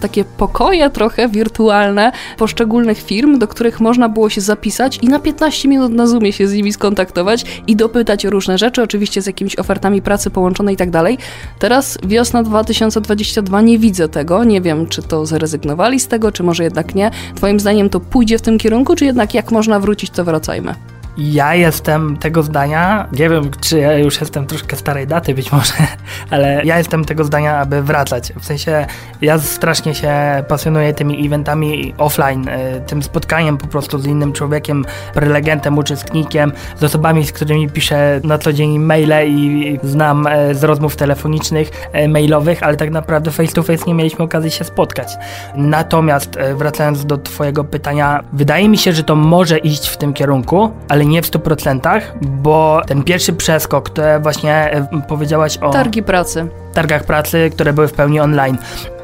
takie 0.00 0.24
pokoje, 0.24 0.90
wirtualne 1.28 2.12
poszczególnych 2.38 2.98
firm, 2.98 3.38
do 3.38 3.48
których 3.48 3.80
można 3.80 4.08
było 4.08 4.30
się 4.30 4.40
zapisać 4.40 4.98
i 5.02 5.08
na 5.08 5.18
15 5.18 5.68
minut 5.68 5.92
na 5.92 6.06
Zoomie 6.06 6.32
się 6.32 6.48
z 6.48 6.54
nimi 6.54 6.72
skontaktować 6.72 7.62
i 7.66 7.76
dopytać 7.76 8.26
o 8.26 8.30
różne 8.30 8.58
rzeczy, 8.58 8.82
oczywiście 8.82 9.22
z 9.22 9.26
jakimiś 9.26 9.58
ofertami 9.58 10.02
pracy 10.02 10.30
połączone 10.30 10.72
i 10.72 10.76
tak 10.76 10.90
dalej. 10.90 11.18
Teraz 11.58 11.98
wiosna 12.04 12.42
2022 12.42 13.60
nie 13.60 13.78
widzę 13.78 14.08
tego, 14.08 14.44
nie 14.44 14.60
wiem 14.60 14.86
czy 14.86 15.02
to 15.02 15.26
zrezygnowali 15.26 16.00
z 16.00 16.08
tego, 16.08 16.32
czy 16.32 16.42
może 16.42 16.64
jednak 16.64 16.94
nie. 16.94 17.10
Twoim 17.34 17.60
zdaniem 17.60 17.90
to 17.90 18.00
pójdzie 18.00 18.38
w 18.38 18.42
tym 18.42 18.58
kierunku, 18.58 18.96
czy 18.96 19.04
jednak 19.04 19.34
jak 19.34 19.50
można 19.50 19.80
wrócić, 19.80 20.10
to 20.10 20.24
wracajmy? 20.24 20.91
Ja 21.16 21.54
jestem 21.54 22.16
tego 22.16 22.42
zdania, 22.42 23.08
nie 23.12 23.28
wiem 23.28 23.50
czy 23.60 23.78
ja 23.78 23.98
już 23.98 24.20
jestem 24.20 24.46
troszkę 24.46 24.76
starej 24.76 25.06
daty 25.06 25.34
być 25.34 25.52
może, 25.52 25.72
ale 26.30 26.64
ja 26.64 26.78
jestem 26.78 27.04
tego 27.04 27.24
zdania, 27.24 27.58
aby 27.58 27.82
wracać. 27.82 28.32
W 28.40 28.44
sensie 28.44 28.86
ja 29.20 29.38
strasznie 29.38 29.94
się 29.94 30.12
pasjonuję 30.48 30.94
tymi 30.94 31.26
eventami 31.26 31.94
offline, 31.98 32.48
y, 32.48 32.82
tym 32.86 33.02
spotkaniem 33.02 33.58
po 33.58 33.66
prostu 33.66 33.98
z 33.98 34.06
innym 34.06 34.32
człowiekiem, 34.32 34.84
prelegentem, 35.14 35.78
uczestnikiem, 35.78 36.52
z 36.80 36.84
osobami, 36.84 37.26
z 37.26 37.32
którymi 37.32 37.70
piszę 37.70 38.20
na 38.24 38.38
co 38.38 38.52
dzień 38.52 38.78
maile 38.78 39.28
i 39.28 39.78
znam 39.82 40.26
y, 40.26 40.54
z 40.54 40.64
rozmów 40.64 40.96
telefonicznych, 40.96 41.70
y, 42.04 42.08
mailowych, 42.08 42.62
ale 42.62 42.76
tak 42.76 42.90
naprawdę 42.90 43.30
face 43.30 43.52
to 43.52 43.62
face 43.62 43.84
nie 43.86 43.94
mieliśmy 43.94 44.24
okazji 44.24 44.50
się 44.50 44.64
spotkać. 44.64 45.08
Natomiast 45.54 46.38
wracając 46.56 47.06
do 47.06 47.18
twojego 47.18 47.64
pytania, 47.64 48.24
wydaje 48.32 48.68
mi 48.68 48.78
się, 48.78 48.92
że 48.92 49.04
to 49.04 49.16
może 49.16 49.58
iść 49.58 49.88
w 49.88 49.96
tym 49.96 50.12
kierunku, 50.12 50.70
ale 50.88 51.01
nie 51.06 51.22
w 51.22 51.30
100%, 51.30 52.00
bo 52.22 52.82
ten 52.86 53.02
pierwszy 53.02 53.32
przeskok, 53.32 53.90
który 53.90 54.20
właśnie 54.20 54.70
powiedziałaś 55.08 55.58
o... 55.58 55.70
Targi 55.70 56.02
pracy. 56.02 56.46
targach 56.74 57.04
pracy, 57.04 57.50
które 57.52 57.72
były 57.72 57.88
w 57.88 57.92
pełni 57.92 58.20
online 58.20 58.58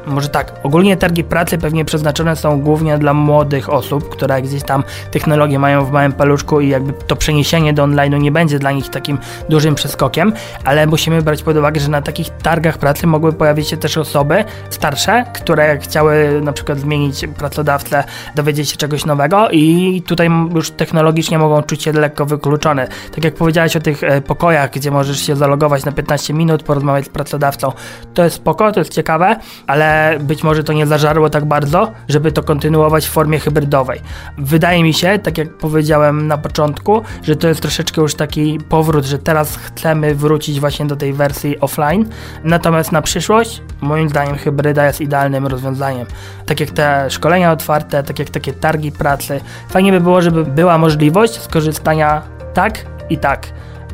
może 0.09 0.29
tak, 0.29 0.53
ogólnie 0.63 0.97
targi 0.97 1.23
pracy 1.23 1.57
pewnie 1.57 1.85
przeznaczone 1.85 2.35
są 2.35 2.61
głównie 2.61 2.97
dla 2.97 3.13
młodych 3.13 3.73
osób, 3.73 4.09
które 4.09 4.41
gdzieś 4.41 4.63
tam 4.63 4.83
technologię 5.11 5.59
mają 5.59 5.85
w 5.85 5.91
małym 5.91 6.11
paluszku 6.11 6.61
i 6.61 6.69
jakby 6.69 6.93
to 6.93 7.15
przeniesienie 7.15 7.73
do 7.73 7.83
online'u 7.83 8.19
nie 8.19 8.31
będzie 8.31 8.59
dla 8.59 8.71
nich 8.71 8.89
takim 8.89 9.17
dużym 9.49 9.75
przeskokiem, 9.75 10.33
ale 10.65 10.87
musimy 10.87 11.21
brać 11.21 11.43
pod 11.43 11.57
uwagę, 11.57 11.79
że 11.79 11.89
na 11.89 12.01
takich 12.01 12.29
targach 12.29 12.77
pracy 12.77 13.07
mogły 13.07 13.33
pojawić 13.33 13.69
się 13.69 13.77
też 13.77 13.97
osoby 13.97 14.45
starsze, 14.69 15.25
które 15.33 15.77
chciały 15.77 16.41
na 16.41 16.53
przykład 16.53 16.79
zmienić 16.79 17.27
pracodawcę, 17.37 18.03
dowiedzieć 18.35 18.69
się 18.69 18.77
czegoś 18.77 19.05
nowego 19.05 19.49
i 19.51 20.01
tutaj 20.07 20.29
już 20.55 20.71
technologicznie 20.71 21.39
mogą 21.39 21.61
czuć 21.61 21.83
się 21.83 21.91
lekko 21.91 22.25
wykluczone. 22.25 22.87
Tak 23.15 23.23
jak 23.23 23.33
powiedziałeś 23.33 23.75
o 23.75 23.79
tych 23.79 24.03
e, 24.03 24.21
pokojach, 24.21 24.71
gdzie 24.71 24.91
możesz 24.91 25.19
się 25.19 25.35
zalogować 25.35 25.85
na 25.85 25.91
15 25.91 26.33
minut, 26.33 26.63
porozmawiać 26.63 27.05
z 27.05 27.09
pracodawcą, 27.09 27.71
to 28.13 28.23
jest 28.23 28.35
spoko, 28.35 28.71
to 28.71 28.79
jest 28.79 28.93
ciekawe, 28.93 29.35
ale 29.67 29.98
być 30.19 30.43
może 30.43 30.63
to 30.63 30.73
nie 30.73 30.87
zażarło 30.87 31.29
tak 31.29 31.45
bardzo, 31.45 31.91
żeby 32.07 32.31
to 32.31 32.43
kontynuować 32.43 33.07
w 33.07 33.11
formie 33.11 33.39
hybrydowej. 33.39 34.01
Wydaje 34.37 34.83
mi 34.83 34.93
się, 34.93 35.19
tak 35.23 35.37
jak 35.37 35.57
powiedziałem 35.57 36.27
na 36.27 36.37
początku, 36.37 37.01
że 37.23 37.35
to 37.35 37.47
jest 37.47 37.61
troszeczkę 37.61 38.01
już 38.01 38.15
taki 38.15 38.59
powrót, 38.69 39.05
że 39.05 39.19
teraz 39.19 39.55
chcemy 39.55 40.15
wrócić 40.15 40.59
właśnie 40.59 40.85
do 40.85 40.95
tej 40.95 41.13
wersji 41.13 41.59
offline. 41.59 42.05
Natomiast 42.43 42.91
na 42.91 43.01
przyszłość, 43.01 43.61
moim 43.81 44.09
zdaniem, 44.09 44.37
hybryda 44.37 44.85
jest 44.85 45.01
idealnym 45.01 45.47
rozwiązaniem. 45.47 46.07
Tak 46.45 46.59
jak 46.59 46.69
te 46.69 47.09
szkolenia 47.09 47.51
otwarte, 47.51 48.03
tak 48.03 48.19
jak 48.19 48.29
takie 48.29 48.53
targi 48.53 48.91
pracy. 48.91 49.41
Fajnie 49.69 49.91
by 49.91 50.01
było, 50.01 50.21
żeby 50.21 50.45
była 50.45 50.77
możliwość 50.77 51.41
skorzystania 51.41 52.21
tak 52.53 52.85
i 53.09 53.17
tak 53.17 53.47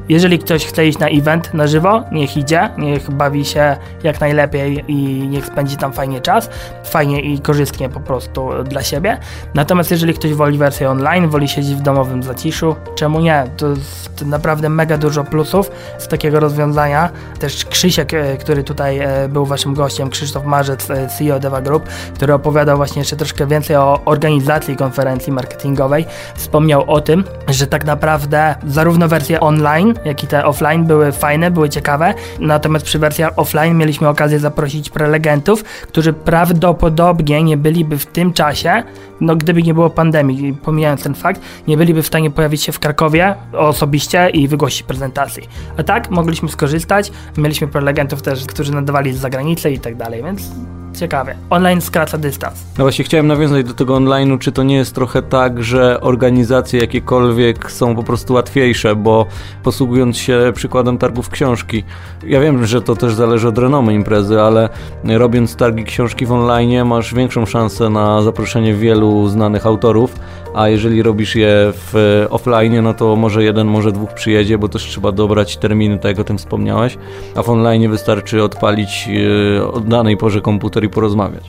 jeżeli 0.09 0.39
ktoś 0.39 0.65
chce 0.65 0.87
iść 0.87 0.99
na 0.99 1.07
event 1.07 1.53
na 1.53 1.67
żywo, 1.67 2.03
niech 2.11 2.37
idzie, 2.37 2.69
niech 2.77 3.11
bawi 3.11 3.45
się 3.45 3.77
jak 4.03 4.19
najlepiej 4.19 4.85
i 4.87 5.27
niech 5.27 5.45
spędzi 5.45 5.77
tam 5.77 5.93
fajnie 5.93 6.21
czas, 6.21 6.49
fajnie 6.83 7.21
i 7.21 7.39
korzystnie 7.39 7.89
po 7.89 7.99
prostu 7.99 8.49
dla 8.63 8.83
siebie. 8.83 9.17
Natomiast 9.53 9.91
jeżeli 9.91 10.13
ktoś 10.13 10.33
woli 10.33 10.57
wersję 10.57 10.89
online, 10.89 11.29
woli 11.29 11.47
siedzieć 11.47 11.75
w 11.75 11.81
domowym 11.81 12.23
zaciszu, 12.23 12.75
czemu 12.95 13.19
nie? 13.19 13.43
To 13.57 13.67
jest 13.67 14.25
naprawdę 14.25 14.69
mega 14.69 14.97
dużo 14.97 15.23
plusów 15.23 15.71
z 15.97 16.07
takiego 16.07 16.39
rozwiązania. 16.39 17.09
Też 17.39 17.65
Krzysiek, 17.65 18.13
e, 18.13 18.37
który 18.37 18.63
tutaj 18.63 18.99
e, 18.99 19.29
był 19.29 19.45
waszym 19.45 19.73
gościem, 19.73 20.09
Krzysztof 20.09 20.45
Marzec, 20.45 20.89
e, 20.89 21.07
CEO 21.07 21.39
Deva 21.39 21.61
Group, 21.61 21.89
który 22.15 22.33
opowiadał 22.33 22.77
właśnie 22.77 22.99
jeszcze 22.99 23.15
troszkę 23.15 23.47
więcej 23.47 23.75
o 23.75 24.01
organizacji 24.05 24.75
konferencji 24.75 25.33
marketingowej, 25.33 26.05
wspomniał 26.35 26.83
o 26.87 27.01
tym, 27.01 27.23
że 27.47 27.67
tak 27.67 27.85
naprawdę 27.85 28.55
zarówno 28.67 29.07
wersja 29.07 29.39
online, 29.39 29.94
jak 30.05 30.23
i 30.23 30.27
te 30.27 30.45
offline 30.45 30.85
były 30.85 31.11
fajne, 31.11 31.51
były 31.51 31.69
ciekawe. 31.69 32.13
Natomiast 32.39 32.85
przy 32.85 32.99
wersjach 32.99 33.39
offline 33.39 33.77
mieliśmy 33.77 34.07
okazję 34.07 34.39
zaprosić 34.39 34.89
prelegentów, 34.89 35.63
którzy 35.63 36.13
prawdopodobnie 36.13 37.43
nie 37.43 37.57
byliby 37.57 37.97
w 37.97 38.05
tym 38.05 38.33
czasie, 38.33 38.83
no 39.21 39.35
gdyby 39.35 39.63
nie 39.63 39.73
było 39.73 39.89
pandemii, 39.89 40.53
pomijając 40.53 41.03
ten 41.03 41.15
fakt, 41.15 41.41
nie 41.67 41.77
byliby 41.77 42.03
w 42.03 42.07
stanie 42.07 42.31
pojawić 42.31 42.63
się 42.63 42.71
w 42.71 42.79
Krakowie 42.79 43.35
osobiście 43.53 44.29
i 44.29 44.47
wygłosić 44.47 44.83
prezentacji. 44.83 45.43
A 45.77 45.83
tak 45.83 46.09
mogliśmy 46.09 46.49
skorzystać, 46.49 47.11
mieliśmy 47.37 47.67
prelegentów 47.67 48.21
też, 48.21 48.45
którzy 48.45 48.71
nadawali 48.71 49.13
z 49.13 49.17
zagranicy 49.17 49.71
i 49.71 49.79
tak 49.79 49.95
dalej, 49.95 50.23
więc 50.23 50.51
ciekawie. 50.95 51.35
Online 51.49 51.81
skraca 51.81 52.17
dystans. 52.17 52.63
No 52.77 52.83
właśnie 52.83 53.05
chciałem 53.05 53.27
nawiązać 53.27 53.65
do 53.65 53.73
tego 53.73 53.95
online'u, 53.95 54.39
czy 54.39 54.51
to 54.51 54.63
nie 54.63 54.75
jest 54.75 54.95
trochę 54.95 55.21
tak, 55.21 55.63
że 55.63 56.01
organizacje 56.01 56.79
jakiekolwiek 56.79 57.71
są 57.71 57.95
po 57.95 58.03
prostu 58.03 58.33
łatwiejsze, 58.33 58.95
bo 58.95 59.25
posługując 59.63 60.17
się 60.17 60.51
przykładem 60.55 60.97
targów 60.97 61.29
książki, 61.29 61.83
ja 62.27 62.39
wiem, 62.39 62.65
że 62.65 62.81
to 62.81 62.95
też 62.95 63.13
zależy 63.13 63.47
od 63.47 63.57
renomy 63.57 63.93
imprezy, 63.93 64.41
ale 64.41 64.69
robiąc 65.03 65.55
targi 65.55 65.83
książki 65.83 66.25
w 66.25 66.31
online 66.31 66.87
masz 66.87 67.13
większą 67.13 67.45
szansę 67.45 67.89
na 67.89 68.21
zaproszenie 68.21 68.73
wielu 68.73 69.27
znanych 69.27 69.65
autorów, 69.65 70.15
a 70.55 70.69
jeżeli 70.69 71.03
robisz 71.03 71.35
je 71.35 71.53
w 71.73 72.25
offline, 72.29 72.83
no 72.83 72.93
to 72.93 73.15
może 73.15 73.43
jeden, 73.43 73.67
może 73.67 73.91
dwóch 73.91 74.13
przyjedzie, 74.13 74.57
bo 74.57 74.69
też 74.69 74.83
trzeba 74.83 75.11
dobrać 75.11 75.57
terminy, 75.57 75.97
tak 75.97 76.09
jak 76.09 76.19
o 76.19 76.23
tym 76.23 76.37
wspomniałeś, 76.37 76.97
a 77.35 77.43
w 77.43 77.49
online 77.49 77.91
wystarczy 77.91 78.43
odpalić 78.43 79.07
yy, 79.07 79.67
od 79.67 79.87
danej 79.87 80.17
porze 80.17 80.41
komputer 80.41 80.83
i 80.83 80.89
porozmawiać. 80.89 81.43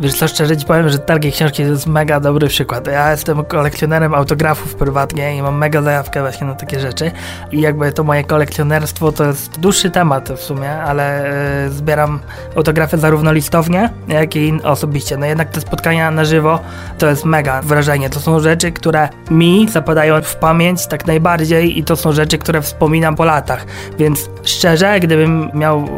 Wiesz 0.00 0.14
co, 0.14 0.28
szczerze 0.28 0.56
ci 0.56 0.66
powiem, 0.66 0.88
że 0.88 0.98
targi 0.98 1.32
książki 1.32 1.62
to 1.62 1.68
jest 1.68 1.86
mega 1.86 2.20
dobry 2.20 2.48
przykład. 2.48 2.86
Ja 2.86 3.10
jestem 3.10 3.44
kolekcjonerem 3.44 4.14
autografów 4.14 4.74
prywatnie 4.74 5.36
i 5.36 5.42
mam 5.42 5.58
mega 5.58 5.82
zajawkę 5.82 6.20
właśnie 6.20 6.46
na 6.46 6.54
takie 6.54 6.80
rzeczy. 6.80 7.10
I 7.52 7.60
jakby 7.60 7.92
to 7.92 8.04
moje 8.04 8.24
kolekcjonerstwo 8.24 9.12
to 9.12 9.24
jest 9.24 9.60
dłuższy 9.60 9.90
temat 9.90 10.28
w 10.36 10.40
sumie, 10.40 10.72
ale 10.72 11.32
yy, 11.64 11.70
zbieram 11.70 12.20
autografy 12.56 12.98
zarówno 12.98 13.32
listownie, 13.32 13.90
jak 14.08 14.36
i 14.36 14.52
osobiście. 14.62 15.16
No 15.16 15.26
jednak 15.26 15.50
te 15.50 15.60
spotkania 15.60 16.10
na 16.10 16.24
żywo 16.24 16.60
to 16.98 17.08
jest 17.08 17.24
mega 17.24 17.62
wrażenie. 17.62 18.10
To 18.10 18.20
są 18.20 18.40
rzeczy, 18.40 18.72
które 18.72 19.08
mi 19.30 19.68
zapadają 19.68 20.22
w 20.22 20.36
pamięć 20.36 20.86
tak 20.86 21.06
najbardziej 21.06 21.78
i 21.78 21.84
to 21.84 21.96
są 21.96 22.12
rzeczy, 22.12 22.38
które 22.38 22.62
wspominam 22.62 23.16
po 23.16 23.24
latach. 23.24 23.66
Więc 23.98 24.30
szczerze, 24.44 25.00
gdybym 25.00 25.50
miał 25.54 25.88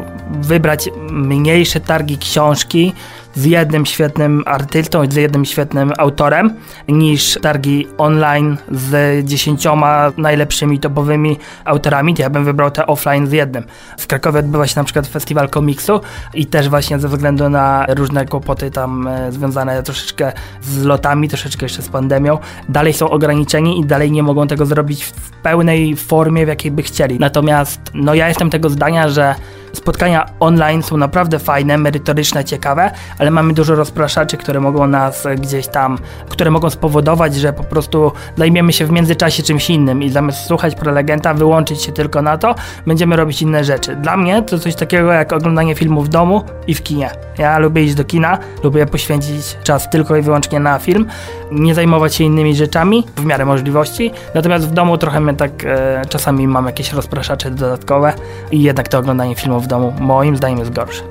wybrać 0.41 0.89
mniejsze 1.11 1.81
targi 1.81 2.19
książki, 2.19 2.95
z 3.39 3.45
jednym 3.45 3.87
świetnym 3.87 4.43
artystą 4.47 5.03
z 5.11 5.15
jednym 5.15 5.45
świetnym 5.45 5.93
autorem 5.99 6.55
niż 6.89 7.39
targi 7.43 7.87
online 7.99 8.57
z 8.71 9.25
dziesięcioma 9.27 10.13
najlepszymi 10.17 10.79
topowymi 10.79 11.37
autorami. 11.65 12.15
Ja 12.19 12.31
bym 12.31 12.45
wybrał 12.45 12.71
te 12.71 12.87
offline 12.87 13.27
z 13.27 13.33
jednym. 13.33 13.65
W 13.99 14.07
Krakowie 14.07 14.41
odbywa 14.41 14.67
się 14.67 14.81
na 14.81 14.85
przykład 14.85 15.07
festiwal 15.07 15.49
komiksu 15.49 16.01
i 16.35 16.47
też 16.47 16.69
właśnie 16.69 16.99
ze 16.99 17.09
względu 17.09 17.49
na 17.49 17.87
różne 17.89 18.27
kłopoty 18.27 18.71
tam 18.71 19.09
e, 19.09 19.33
związane 19.33 19.83
troszeczkę 19.83 20.33
z 20.63 20.85
lotami, 20.85 21.29
troszeczkę 21.29 21.65
jeszcze 21.65 21.83
z 21.83 21.89
pandemią, 21.89 22.39
dalej 22.69 22.93
są 22.93 23.11
ograniczeni 23.11 23.81
i 23.81 23.85
dalej 23.85 24.13
nie 24.13 24.23
mogą 24.23 24.47
tego 24.47 24.67
zrobić 24.67 25.05
w 25.05 25.31
pełnej 25.31 25.97
formie, 25.97 26.45
w 26.45 26.49
jakiej 26.49 26.71
by 26.71 26.83
chcieli. 26.83 27.19
Natomiast 27.19 27.81
no 27.95 28.15
ja 28.15 28.29
jestem 28.29 28.51
tego 28.51 28.71
zdania, 28.71 29.09
że 29.09 29.35
spotkania 29.73 30.27
online 30.41 30.83
są 30.83 30.97
naprawdę 30.97 31.39
fajne, 31.39 31.79
merytoryczne, 31.79 32.45
ciekawe, 32.45 32.91
ale 33.19 33.31
mamy 33.31 33.55
dużo 33.55 33.75
rozpraszaczy, 33.75 34.37
które 34.37 34.61
mogą 34.61 34.87
nas 34.87 35.27
gdzieś 35.39 35.67
tam, 35.67 35.99
które 36.29 36.51
mogą 36.51 36.71
spowodować, 36.71 37.35
że 37.35 37.53
po 37.53 37.65
prostu 37.65 38.13
zajmiemy 38.37 38.73
się 38.73 38.87
w 38.87 38.91
międzyczasie 38.91 39.43
czymś 39.43 39.71
innym 39.71 40.03
i 40.03 40.11
zamiast 40.11 40.47
słuchać 40.47 40.75
prelegenta, 40.75 41.35
wyłączyć 41.35 41.83
się 41.83 41.93
tylko 41.93 42.23
na 42.23 42.39
to, 42.39 42.55
będziemy 42.87 43.17
robić 43.17 43.43
inne 43.43 43.65
rzeczy. 43.65 43.97
Dla 43.97 44.17
mnie 44.17 44.43
to 44.43 44.59
coś 44.59 44.75
takiego 44.75 45.13
jak 45.13 45.33
oglądanie 45.33 45.75
filmu 45.75 46.03
w 46.03 46.09
domu 46.09 46.45
i 46.67 46.75
w 46.75 46.83
kinie. 46.83 47.11
Ja 47.39 47.59
lubię 47.59 47.83
iść 47.83 47.95
do 47.95 48.05
kina, 48.05 48.39
lubię 48.63 48.87
poświęcić 48.87 49.57
czas 49.65 49.91
tylko 49.91 50.17
i 50.17 50.23
wyłącznie 50.23 50.61
na 50.61 50.79
film, 50.79 51.07
nie 51.53 51.75
zajmować 51.75 52.15
się 52.15 52.25
innymi 52.25 52.57
rzeczami 52.57 53.07
w 53.17 53.25
miarę 53.25 53.45
możliwości, 53.45 54.11
natomiast 54.35 54.69
w 54.69 54.73
domu 54.73 54.99
trochę 54.99 55.21
mnie 55.21 55.35
tak 55.35 55.51
e, 55.65 56.03
czasami 56.09 56.49
mam 56.49 56.67
jakieś 56.67 56.93
rozpraszacze 56.93 57.51
dodatkowe 57.51 58.13
i 58.51 58.63
jednak 58.63 58.89
to 58.89 58.99
oglądanie 58.99 59.35
filmu 59.35 59.58
w 59.61 59.67
domu 59.67 59.93
moim 60.01 60.37
zdaniem 60.37 60.59
jest 60.59 60.73
gorsze. 60.73 61.03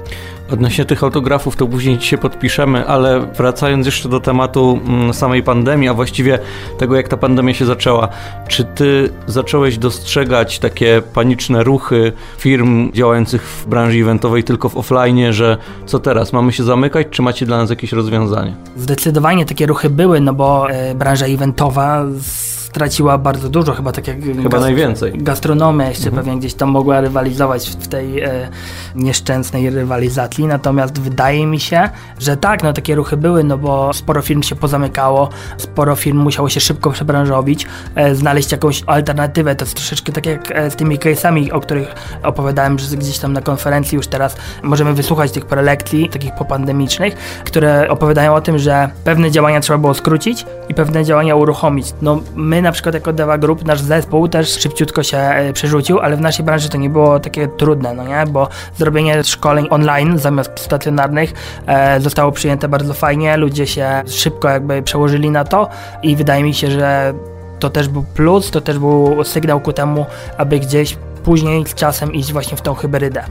Odnośnie 0.52 0.86
tych 0.86 1.04
autografów 1.04 1.56
to 1.56 1.68
później 1.68 2.02
się 2.02 2.18
podpiszemy, 2.18 2.88
ale 2.88 3.20
wracając 3.20 3.86
jeszcze 3.86 4.10
do 4.10 4.20
tematu 4.20 4.80
mm, 4.88 5.14
samej 5.14 5.44
pandemii, 5.44 5.90
a 5.90 5.94
właściwie 5.94 6.40
tego 6.78 6.96
jak 6.96 7.08
ta 7.08 7.18
pandemia 7.18 7.54
się 7.54 7.66
zaczęła, 7.66 8.08
czy 8.48 8.64
ty 8.64 9.10
zacząłeś 9.28 9.78
dostrzegać 9.78 10.60
takie 10.60 11.02
paniczne 11.14 11.64
ruchy 11.64 12.12
firm 12.38 12.92
działających 12.92 13.44
w 13.44 13.68
branży 13.68 13.98
eventowej 13.98 14.44
tylko 14.44 14.70
w 14.70 14.78
offline, 14.78 15.34
że 15.34 15.58
co 15.86 16.00
teraz, 16.00 16.34
mamy 16.34 16.52
się 16.52 16.64
zamykać, 16.64 17.08
czy 17.12 17.22
macie 17.22 17.46
dla 17.46 17.58
nas 17.58 17.70
jakieś 17.70 17.92
rozwiązanie? 17.92 18.56
Zdecydowanie 18.78 19.46
takie 19.46 19.66
ruchy 19.66 19.90
były, 19.90 20.22
no 20.22 20.34
bo 20.34 20.70
e, 20.70 20.96
branża 20.96 21.26
eventowa 21.26 22.06
z 22.20 22.47
straciła 22.68 23.18
bardzo 23.18 23.50
dużo, 23.50 23.74
chyba 23.74 23.92
tak 23.92 24.08
jak 24.08 24.18
chyba 24.44 24.60
najwięcej. 24.60 25.14
Gastronomia 25.16 25.90
jeszcze 25.90 26.10
mhm. 26.10 26.26
pewnie 26.26 26.40
gdzieś 26.40 26.54
tam 26.54 26.70
mogła 26.70 27.02
rywalizować 27.02 27.70
w 27.70 27.88
tej 27.88 28.20
e, 28.22 28.50
nieszczęsnej 28.96 29.70
rywalizacji, 29.70 30.46
natomiast 30.46 31.00
wydaje 31.00 31.48
mi 31.48 31.60
się, 31.60 31.90
że 32.20 32.38
tak, 32.38 32.64
no 32.64 32.74
takie 32.74 32.96
ruchy 32.96 33.18
były, 33.18 33.44
no 33.44 33.58
bo 33.58 33.94
sporo 33.94 34.22
firm 34.22 34.42
się 34.42 34.56
pozamykało, 34.56 35.30
sporo 35.58 35.96
firm 35.96 36.18
musiało 36.18 36.50
się 36.50 36.60
szybko 36.60 36.92
przebranżowić, 36.92 37.68
e, 37.96 38.16
znaleźć 38.16 38.52
jakąś 38.52 38.84
alternatywę, 38.86 39.56
to 39.56 39.66
jest 39.66 39.76
troszeczkę 39.76 40.12
tak 40.12 40.26
jak 40.26 40.52
e, 40.52 40.72
z 40.72 40.76
tymi 40.76 41.00
case'ami, 41.00 41.52
o 41.52 41.60
których 41.60 41.96
opowiadałem 42.24 42.80
że 42.80 42.98
gdzieś 42.98 43.20
tam 43.20 43.34
na 43.34 43.42
konferencji, 43.42 43.96
już 43.96 44.08
teraz 44.08 44.36
możemy 44.64 44.94
wysłuchać 44.94 45.32
tych 45.32 45.46
prelekcji, 45.46 46.10
takich 46.10 46.36
popandemicznych, 46.36 47.16
które 47.46 47.90
opowiadają 47.90 48.36
o 48.36 48.42
tym, 48.42 48.60
że 48.60 48.90
pewne 49.04 49.32
działania 49.32 49.60
trzeba 49.60 49.80
było 49.80 49.94
skrócić 49.94 50.46
i 50.70 50.74
pewne 50.74 51.06
działania 51.06 51.36
uruchomić. 51.36 51.94
No 52.02 52.22
my 52.36 52.57
na 52.62 52.72
przykład 52.72 52.96
jako 52.96 53.14
Deva 53.14 53.38
Group, 53.38 53.66
nasz 53.66 53.82
zespół 53.82 54.28
też 54.28 54.60
szybciutko 54.60 55.04
się 55.04 55.18
e, 55.18 55.54
przerzucił, 55.54 56.00
ale 56.00 56.18
w 56.18 56.22
naszej 56.22 56.46
branży 56.46 56.70
to 56.70 56.78
nie 56.78 56.90
było 56.90 57.20
takie 57.20 57.48
trudne, 57.48 57.94
no 57.94 58.04
nie, 58.04 58.24
bo 58.28 58.50
zrobienie 58.78 59.24
szkoleń 59.24 59.68
online 59.70 60.20
zamiast 60.20 60.52
stacjonarnych 60.60 61.34
e, 61.68 62.02
zostało 62.02 62.32
przyjęte 62.32 62.68
bardzo 62.68 62.94
fajnie, 62.94 63.38
ludzie 63.38 63.68
się 63.68 64.04
szybko 64.08 64.50
jakby 64.50 64.82
przełożyli 64.82 65.32
na 65.32 65.44
to 65.44 65.70
i 66.04 66.16
wydaje 66.16 66.44
mi 66.44 66.54
się, 66.54 66.72
że 66.72 67.14
to 67.60 67.70
też 67.70 67.88
był 67.88 68.04
plus, 68.04 68.52
to 68.52 68.62
też 68.62 68.80
był 68.80 69.24
sygnał 69.24 69.60
ku 69.60 69.74
temu, 69.74 70.06
aby 70.38 70.60
gdzieś 70.60 70.98
później 71.24 71.66
z 71.68 71.74
czasem 71.74 72.14
iść 72.14 72.34
właśnie 72.34 72.58
w 72.58 72.62
tą 72.62 72.74
hybrydę. 72.74 73.24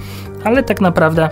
Ale 0.45 0.63
tak 0.63 0.81
naprawdę 0.81 1.31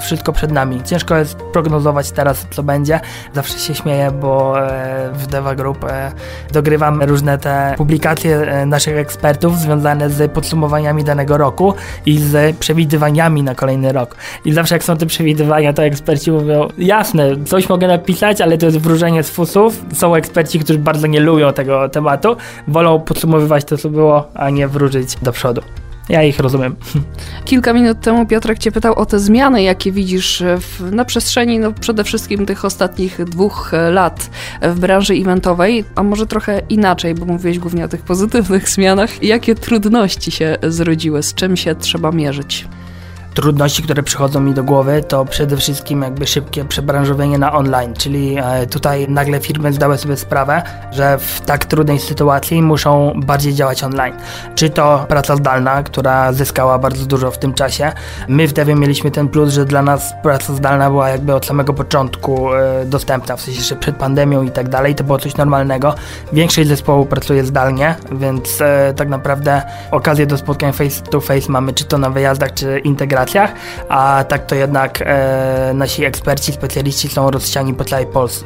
wszystko 0.00 0.32
przed 0.32 0.52
nami. 0.52 0.82
Ciężko 0.82 1.16
jest 1.16 1.36
prognozować 1.36 2.10
teraz, 2.10 2.46
co 2.50 2.62
będzie. 2.62 3.00
Zawsze 3.34 3.58
się 3.58 3.74
śmieję, 3.74 4.10
bo 4.10 4.60
e, 4.60 5.10
w 5.12 5.26
Deva 5.26 5.54
Group 5.54 5.84
e, 5.84 6.12
dogrywam 6.52 7.02
różne 7.02 7.38
te 7.38 7.74
publikacje 7.76 8.36
e, 8.36 8.66
naszych 8.66 8.96
ekspertów 8.96 9.58
związane 9.58 10.10
z 10.10 10.32
podsumowaniami 10.32 11.04
danego 11.04 11.38
roku 11.38 11.74
i 12.06 12.18
z 12.18 12.56
przewidywaniami 12.56 13.42
na 13.42 13.54
kolejny 13.54 13.92
rok. 13.92 14.16
I 14.44 14.52
zawsze 14.52 14.74
jak 14.74 14.84
są 14.84 14.96
te 14.96 15.06
przewidywania, 15.06 15.72
to 15.72 15.82
eksperci 15.82 16.30
mówią, 16.30 16.68
jasne, 16.78 17.44
coś 17.44 17.68
mogę 17.68 17.86
napisać, 17.86 18.40
ale 18.40 18.58
to 18.58 18.66
jest 18.66 18.78
wróżenie 18.78 19.22
z 19.22 19.30
fusów. 19.30 19.84
Są 19.92 20.14
eksperci, 20.14 20.60
którzy 20.60 20.78
bardzo 20.78 21.06
nie 21.06 21.20
lubią 21.20 21.52
tego 21.52 21.88
tematu, 21.88 22.36
wolą 22.68 23.00
podsumowywać 23.00 23.64
to, 23.64 23.76
co 23.76 23.88
było, 23.88 24.28
a 24.34 24.50
nie 24.50 24.68
wróżyć 24.68 25.16
do 25.22 25.32
przodu. 25.32 25.79
Ja 26.10 26.22
ich 26.22 26.38
rozumiem. 26.40 26.76
Kilka 27.44 27.72
minut 27.72 28.00
temu 28.00 28.26
Piotrek 28.26 28.58
cię 28.58 28.72
pytał 28.72 28.94
o 28.94 29.06
te 29.06 29.18
zmiany, 29.18 29.62
jakie 29.62 29.92
widzisz 29.92 30.42
w, 30.60 30.92
na 30.92 31.04
przestrzeni 31.04 31.58
no, 31.58 31.72
przede 31.72 32.04
wszystkim 32.04 32.46
tych 32.46 32.64
ostatnich 32.64 33.24
dwóch 33.24 33.72
lat 33.90 34.30
w 34.62 34.80
branży 34.80 35.14
eventowej, 35.14 35.84
a 35.94 36.02
może 36.02 36.26
trochę 36.26 36.62
inaczej, 36.68 37.14
bo 37.14 37.26
mówiłeś 37.26 37.58
głównie 37.58 37.84
o 37.84 37.88
tych 37.88 38.02
pozytywnych 38.02 38.68
zmianach. 38.76 39.22
Jakie 39.22 39.54
trudności 39.54 40.30
się 40.30 40.56
zrodziły, 40.62 41.22
z 41.22 41.34
czym 41.34 41.56
się 41.56 41.74
trzeba 41.74 42.12
mierzyć? 42.12 42.66
Trudności, 43.34 43.82
które 43.82 44.02
przychodzą 44.02 44.40
mi 44.40 44.54
do 44.54 44.64
głowy, 44.64 45.04
to 45.08 45.24
przede 45.24 45.56
wszystkim 45.56 46.02
jakby 46.02 46.26
szybkie 46.26 46.64
przebranżowienie 46.64 47.38
na 47.38 47.52
online, 47.52 47.94
czyli 47.94 48.36
e, 48.38 48.66
tutaj 48.66 49.08
nagle 49.08 49.40
firmy 49.40 49.72
zdały 49.72 49.98
sobie 49.98 50.16
sprawę, 50.16 50.62
że 50.90 51.18
w 51.18 51.40
tak 51.40 51.64
trudnej 51.64 51.98
sytuacji 51.98 52.62
muszą 52.62 53.12
bardziej 53.16 53.54
działać 53.54 53.84
online. 53.84 54.14
Czy 54.54 54.70
to 54.70 55.04
praca 55.08 55.36
zdalna, 55.36 55.82
która 55.82 56.32
zyskała 56.32 56.78
bardzo 56.78 57.06
dużo 57.06 57.30
w 57.30 57.38
tym 57.38 57.54
czasie. 57.54 57.92
My 58.28 58.48
w 58.48 58.52
Devie 58.52 58.74
mieliśmy 58.74 59.10
ten 59.10 59.28
plus, 59.28 59.52
że 59.52 59.64
dla 59.64 59.82
nas 59.82 60.12
praca 60.22 60.54
zdalna 60.54 60.90
była 60.90 61.08
jakby 61.08 61.34
od 61.34 61.46
samego 61.46 61.72
początku 61.72 62.54
e, 62.54 62.84
dostępna, 62.84 63.36
w 63.36 63.40
sensie 63.40 63.58
jeszcze 63.58 63.76
przed 63.76 63.96
pandemią 63.96 64.42
i 64.42 64.50
tak 64.50 64.68
dalej, 64.68 64.94
to 64.94 65.04
było 65.04 65.18
coś 65.18 65.36
normalnego. 65.36 65.94
Większość 66.32 66.68
zespołu 66.68 67.06
pracuje 67.06 67.44
zdalnie, 67.44 67.94
więc 68.12 68.60
e, 68.60 68.94
tak 68.96 69.08
naprawdę 69.08 69.62
okazję 69.90 70.26
do 70.26 70.38
spotkań 70.38 70.72
face 70.72 71.02
to 71.02 71.20
face 71.20 71.52
mamy 71.52 71.72
czy 71.72 71.84
to 71.84 71.98
na 71.98 72.10
wyjazdach, 72.10 72.54
czy 72.54 72.78
integracji 72.78 73.19
a 73.88 74.24
tak 74.28 74.46
to 74.46 74.54
jednak 74.54 75.02
e, 75.02 75.72
nasi 75.74 76.04
eksperci, 76.04 76.52
specjaliści 76.52 77.08
są 77.08 77.30
rozsiani 77.30 77.74
po 77.74 77.84
całej 77.84 78.06
Polsce. 78.06 78.44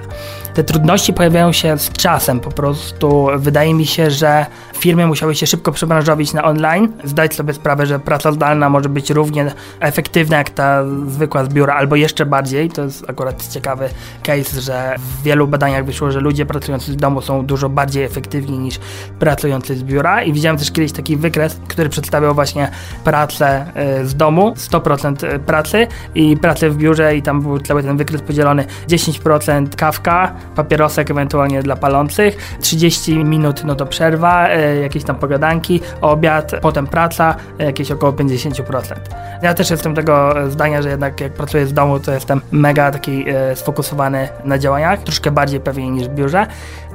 Te 0.55 0.65
trudności 0.65 1.13
pojawiają 1.13 1.53
się 1.53 1.79
z 1.79 1.93
czasem, 1.93 2.41
po 2.41 2.51
prostu 2.51 3.27
wydaje 3.37 3.75
mi 3.75 3.87
się, 3.87 4.11
że 4.11 4.47
firmy 4.79 5.07
musiały 5.07 5.35
się 5.35 5.47
szybko 5.47 5.73
przebranżowić 5.73 6.33
na 6.33 6.45
online, 6.45 6.93
zdać 7.05 7.35
sobie 7.35 7.55
sprawę, 7.55 7.87
że 7.87 7.99
praca 7.99 8.33
zdalna 8.33 8.71
może 8.71 8.89
być 8.89 9.11
równie 9.11 9.53
efektywna 9.81 10.37
jak 10.37 10.51
ta 10.51 10.85
zwykła 11.07 11.45
z 11.45 11.49
biura, 11.49 11.75
albo 11.75 11.97
jeszcze 11.97 12.27
bardziej. 12.27 12.71
To 12.71 12.83
jest 12.83 13.11
akurat 13.11 13.49
ciekawy 13.49 13.89
case, 14.23 14.61
że 14.61 14.95
w 14.99 15.23
wielu 15.23 15.47
badaniach 15.47 15.85
wyszło, 15.85 16.11
że 16.11 16.21
ludzie 16.21 16.47
pracujący 16.47 16.93
z 16.93 16.97
domu 16.97 17.21
są 17.21 17.47
dużo 17.47 17.69
bardziej 17.69 18.05
efektywni 18.05 18.59
niż 18.59 18.79
pracujący 19.19 19.77
z 19.77 19.83
biura 19.83 20.23
i 20.23 20.33
widziałem 20.33 20.59
też 20.59 20.73
kiedyś 20.73 20.93
taki 20.93 21.17
wykres, 21.17 21.61
który 21.69 21.89
przedstawiał 21.89 22.35
właśnie 22.35 22.71
pracę 23.05 23.67
e, 23.75 24.07
z 24.07 24.15
domu, 24.15 24.55
100% 24.57 25.39
pracy 25.39 25.87
i 26.15 26.37
pracę 26.37 26.71
w 26.71 26.77
biurze 26.77 27.17
i 27.17 27.23
tam 27.23 27.43
był 27.43 27.59
cały 27.59 27.83
ten 27.83 27.97
wykres 27.97 28.23
podzielony 28.23 28.65
10% 28.89 29.69
kawka, 29.77 30.35
papierosek 30.57 31.11
ewentualnie 31.11 31.63
dla 31.63 31.77
palących, 31.77 32.57
30 32.61 33.25
minut 33.25 33.65
no 33.65 33.75
to 33.75 33.87
przerwa, 33.87 34.49
e, 34.49 34.77
jakieś 34.77 35.05
tam 35.05 35.17
pogadanki, 35.17 35.81
obiad, 36.01 36.53
potem 36.63 36.87
praca, 36.87 37.37
e, 37.59 37.65
jakieś 37.65 37.91
około 37.91 38.13
50%. 38.13 38.95
Ja 39.43 39.55
też 39.55 39.71
jestem 39.71 39.95
tego 39.95 40.35
zdania, 40.49 40.83
że 40.83 40.89
jednak 40.89 41.21
jak 41.21 41.33
pracuję 41.33 41.67
z 41.67 41.73
domu, 41.73 42.01
to 42.01 42.13
jestem 42.13 42.41
mega 42.51 42.91
taki 42.91 43.25
e, 43.29 43.57
sfokusowany 43.57 44.29
na 44.45 44.59
działaniach, 44.59 45.03
troszkę 45.03 45.31
bardziej 45.31 45.61
pewnie 45.61 45.91
niż 45.91 46.09
w 46.09 46.15
biurze, 46.15 46.47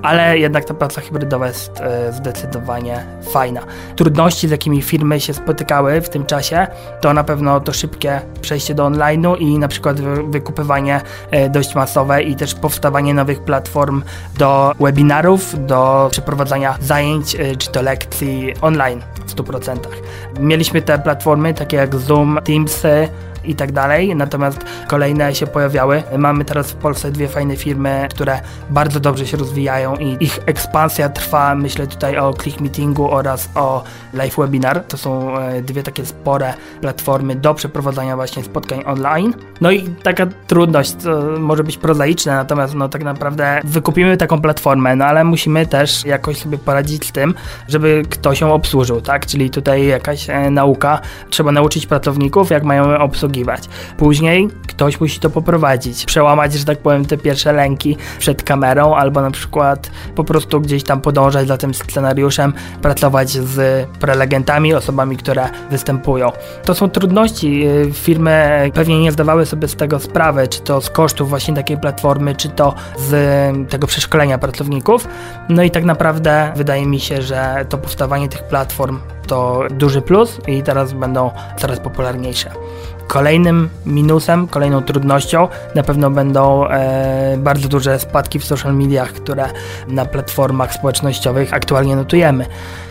ale 0.02 0.40
jednak 0.40 0.66
ta 0.66 0.74
praca 0.74 1.02
hybrydowa 1.02 1.48
jest 1.48 1.82
zdecydowanie 2.12 3.04
fajna. 3.32 3.62
Trudności, 3.96 4.48
z 4.48 4.52
jakimi 4.52 4.82
firmy 4.82 5.20
się 5.20 5.34
spotykały 5.34 6.02
w 6.02 6.10
tym 6.10 6.26
czasie, 6.26 6.68
to 7.02 7.14
na 7.14 7.24
pewno 7.24 7.60
to 7.60 7.74
szybkie 7.74 8.22
przejście 8.42 8.76
do 8.76 8.86
online'u 8.86 9.38
i 9.40 9.60
na 9.60 9.68
przykład 9.68 10.02
wykupywanie 10.30 11.02
dość 11.50 11.76
masowe 11.76 12.24
i 12.24 12.36
też 12.36 12.56
powstawanie 12.56 13.14
nowych 13.14 13.44
platform 13.44 14.02
do 14.38 14.74
webinarów, 14.80 15.66
do 15.66 16.08
przeprowadzania 16.12 16.78
zajęć 16.82 17.36
y, 17.36 17.56
czy 17.58 17.72
to 17.72 17.82
lekcji 17.82 18.54
online 18.62 19.02
w 19.26 19.36
100%. 19.36 19.78
Mieliśmy 20.40 20.82
te 20.82 21.00
platformy 21.00 21.54
takie 21.54 21.78
jak 21.78 21.96
Zoom, 21.96 22.40
Teams, 22.44 22.86
i 23.50 23.56
tak 23.56 23.72
dalej, 23.72 24.16
natomiast 24.16 24.66
kolejne 24.88 25.36
się 25.36 25.48
pojawiały. 25.48 26.04
Mamy 26.18 26.46
teraz 26.46 26.72
w 26.72 26.76
Polsce 26.76 27.12
dwie 27.12 27.28
fajne 27.28 27.56
firmy, 27.56 28.08
które 28.10 28.40
bardzo 28.70 29.00
dobrze 29.00 29.28
się 29.28 29.38
rozwijają 29.38 29.96
i 29.96 30.18
ich 30.20 30.40
ekspansja 30.46 31.10
trwa, 31.10 31.56
myślę 31.56 31.88
tutaj 31.88 32.18
o 32.18 32.34
Click 32.34 32.62
Meetingu 32.62 33.12
oraz 33.12 33.50
o 33.56 33.84
Live 34.14 34.36
Webinar. 34.38 34.84
To 34.84 34.98
są 34.98 35.38
e, 35.38 35.62
dwie 35.62 35.84
takie 35.84 36.06
spore 36.06 36.54
platformy 36.82 37.36
do 37.36 37.54
przeprowadzania 37.54 38.16
właśnie 38.16 38.44
spotkań 38.44 38.84
online. 38.86 39.34
No 39.62 39.72
i 39.72 39.90
taka 40.04 40.28
trudność, 40.48 40.96
może 41.40 41.64
być 41.64 41.78
prozaiczna, 41.78 42.36
natomiast 42.36 42.76
no 42.76 42.90
tak 42.90 43.04
naprawdę 43.04 43.62
wykupimy 43.64 44.18
taką 44.18 44.42
platformę, 44.42 44.96
no 44.96 45.06
ale 45.06 45.24
musimy 45.24 45.66
też 45.66 46.06
jakoś 46.06 46.38
sobie 46.38 46.58
poradzić 46.58 47.08
z 47.08 47.12
tym, 47.12 47.34
żeby 47.68 48.04
ktoś 48.10 48.42
ją 48.42 48.54
obsłużył, 48.54 49.02
tak? 49.02 49.26
Czyli 49.26 49.50
tutaj 49.50 49.86
jakaś 49.86 50.30
e, 50.30 50.52
nauka, 50.52 51.02
trzeba 51.30 51.52
nauczyć 51.52 51.88
pracowników, 51.88 52.50
jak 52.50 52.64
mają 52.64 52.98
obsługiwać 52.98 53.39
obsługiwać. 53.40 53.64
Później 53.98 54.48
ktoś 54.68 55.00
musi 55.00 55.20
to 55.20 55.30
poprowadzić, 55.30 56.06
przełamać, 56.06 56.54
że 56.54 56.66
tak 56.66 56.78
powiem, 56.78 57.06
te 57.06 57.18
pierwsze 57.18 57.54
lęki 57.54 57.98
przed 58.20 58.44
kamerą, 58.44 58.96
albo 58.96 59.22
na 59.22 59.32
przykład 59.32 59.92
po 60.16 60.24
prostu 60.24 60.62
gdzieś 60.62 60.84
tam 60.84 61.02
podążać 61.02 61.48
za 61.48 61.58
tym 61.58 61.74
scenariuszem, 61.74 62.54
pracować 62.82 63.30
z 63.30 63.88
prelegentami, 64.00 64.74
osobami, 64.74 65.18
które 65.18 65.50
występują. 65.72 66.32
To 66.66 66.76
są 66.76 66.90
trudności. 66.90 67.66
Firmy 67.94 68.72
pewnie 68.74 69.00
nie 69.00 69.12
zdawały 69.12 69.46
sobie 69.46 69.68
z 69.68 69.76
tego 69.76 70.00
sprawy, 70.00 70.48
czy 70.48 70.62
to 70.62 70.82
z 70.82 70.90
kosztów 70.90 71.30
właśnie 71.30 71.56
takiej 71.56 71.78
platformy, 71.78 72.36
czy 72.36 72.50
to 72.50 72.74
z 72.98 73.70
tego 73.70 73.88
przeszkolenia 73.88 74.38
pracowników. 74.38 75.08
No 75.50 75.64
i 75.64 75.72
tak 75.72 75.84
naprawdę 75.84 76.52
wydaje 76.56 76.86
mi 76.86 77.00
się, 77.00 77.22
że 77.22 77.66
to 77.70 77.78
powstawanie 77.78 78.30
tych 78.30 78.44
platform 78.44 79.00
to 79.28 79.64
duży 79.72 80.02
plus 80.02 80.40
i 80.48 80.64
teraz 80.64 80.94
będą 80.94 81.32
coraz 81.58 81.80
popularniejsze. 81.80 82.52
Kolejnym 83.10 83.70
minusem, 83.86 84.48
kolejną 84.48 84.82
trudnością. 84.84 85.48
Na 85.76 85.84
pewno 85.84 86.12
będą 86.12 86.68
e, 86.68 87.38
bardzo 87.38 87.68
duże 87.68 88.00
spadki 88.00 88.40
w 88.40 88.46
social 88.46 88.76
mediach, 88.76 89.14
które 89.14 89.50
na 89.88 90.06
platformach 90.06 90.74
społecznościowych 90.74 91.54
aktualnie 91.54 91.96
notujemy 91.96 92.46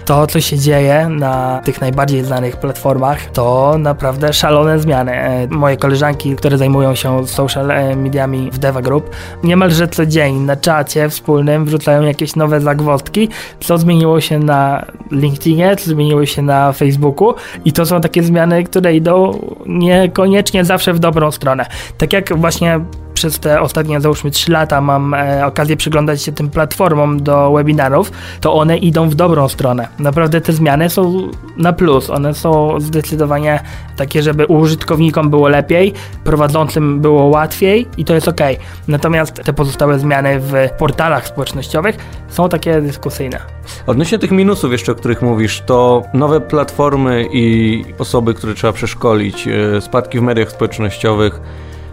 to, 0.09 0.27
co 0.27 0.41
się 0.41 0.59
dzieje 0.59 1.09
na 1.09 1.61
tych 1.65 1.81
najbardziej 1.81 2.25
znanych 2.25 2.57
platformach, 2.57 3.31
to 3.31 3.75
naprawdę 3.79 4.33
szalone 4.33 4.79
zmiany. 4.79 5.13
E, 5.13 5.47
moje 5.47 5.77
koleżanki, 5.77 6.37
które 6.37 6.59
zajmują 6.59 6.95
się 6.95 7.27
social 7.27 7.71
e, 7.71 7.97
mediami 7.97 8.51
w 8.53 8.59
Deva 8.59 8.83
Group, 8.83 9.11
niemalże 9.43 9.89
co 9.89 10.07
dzień 10.07 10.35
na 10.35 10.57
czacie 10.57 11.09
wspólnym 11.09 11.65
wrzucają 11.65 12.03
jakieś 12.03 12.37
nowe 12.37 12.61
zagwozdki, 12.61 13.29
co 13.61 13.79
zmieniło 13.79 14.21
się 14.21 14.39
na 14.39 14.87
LinkedInie, 15.11 15.77
co 15.77 15.91
zmieniło 15.91 16.27
się 16.27 16.43
na 16.43 16.73
Facebooku 16.73 17.35
i 17.65 17.73
to 17.73 17.87
są 17.87 18.01
takie 18.01 18.23
zmiany, 18.23 18.65
które 18.65 18.95
idą 18.95 19.39
niekoniecznie 19.67 20.65
zawsze 20.65 20.93
w 20.93 20.99
dobrą 20.99 21.31
stronę. 21.31 21.67
Tak 21.99 22.13
jak 22.13 22.39
właśnie 22.39 22.81
przez 23.19 23.39
te 23.39 23.61
ostatnie, 23.61 24.01
załóżmy 24.01 24.31
3 24.31 24.53
lata 24.53 24.81
mam 24.81 25.15
e, 25.15 25.47
okazję 25.47 25.77
przyglądać 25.77 26.23
się 26.23 26.33
tym 26.33 26.51
platformom 26.51 27.23
do 27.23 27.53
webinarów, 27.53 28.13
to 28.41 28.55
one 28.55 28.79
idą 28.79 29.09
w 29.09 29.15
dobrą 29.15 29.49
stronę. 29.49 29.89
Naprawdę 29.99 30.41
te 30.41 30.53
zmiany 30.53 30.91
są 30.91 31.29
na 31.57 31.73
plus. 31.73 32.11
One 32.11 32.35
są 32.35 32.81
zdecydowanie 32.81 33.61
takie, 33.97 34.23
żeby 34.23 34.47
użytkownikom 34.47 35.31
było 35.31 35.49
lepiej, 35.49 35.93
prowadzącym 36.25 37.01
było 37.01 37.25
łatwiej 37.25 37.87
i 37.97 38.05
to 38.05 38.15
jest 38.15 38.29
ok. 38.29 38.41
Natomiast 38.89 39.35
te 39.35 39.53
pozostałe 39.53 39.99
zmiany 39.99 40.41
w 40.41 40.53
portalach 40.79 41.27
społecznościowych 41.27 41.97
są 42.29 42.49
takie 42.49 42.81
dyskusyjne. 42.81 43.39
Odnośnie 43.87 44.19
tych 44.19 44.31
minusów 44.31 44.73
jeszcze, 44.73 44.93
o 44.93 44.95
których 44.95 45.23
mówisz, 45.23 45.63
to 45.67 46.03
nowe 46.15 46.41
platformy 46.41 47.27
i 47.33 47.85
osoby, 47.99 48.35
które 48.35 48.55
trzeba 48.55 48.73
przeszkolić, 48.73 49.49
e, 49.49 49.81
spadki 49.81 50.19
w 50.19 50.23
mediach 50.23 50.51
społecznościowych, 50.51 51.41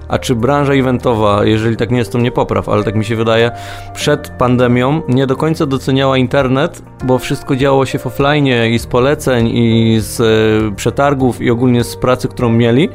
a 0.08 0.20
czy 0.20 0.36
branża 0.36 0.74
eventowa, 0.74 1.46
jeżeli 1.46 1.78
tak 1.78 1.92
nie 1.92 1.98
jest, 1.98 2.12
to 2.12 2.18
mnie 2.18 2.32
popraw, 2.32 2.70
ale 2.70 2.84
tak 2.84 2.96
mi 2.96 3.06
się 3.06 3.16
wydaje, 3.16 3.52
przed 3.94 4.30
pandemią 4.30 5.02
nie 5.10 5.28
do 5.28 5.36
końca 5.36 5.66
doceniała 5.66 6.18
internet, 6.18 6.82
bo 7.04 7.20
wszystko 7.20 7.56
działo 7.56 7.86
się 7.86 8.00
w 8.00 8.08
offline 8.08 8.48
i 8.48 8.80
z 8.80 8.88
poleceń, 8.88 9.48
i 9.48 9.98
z 10.00 10.22
e, 10.22 10.76
przetargów, 10.76 11.42
i 11.42 11.50
ogólnie 11.50 11.84
z 11.84 11.96
pracy, 11.96 12.28
którą 12.28 12.50
mieli. 12.50 12.90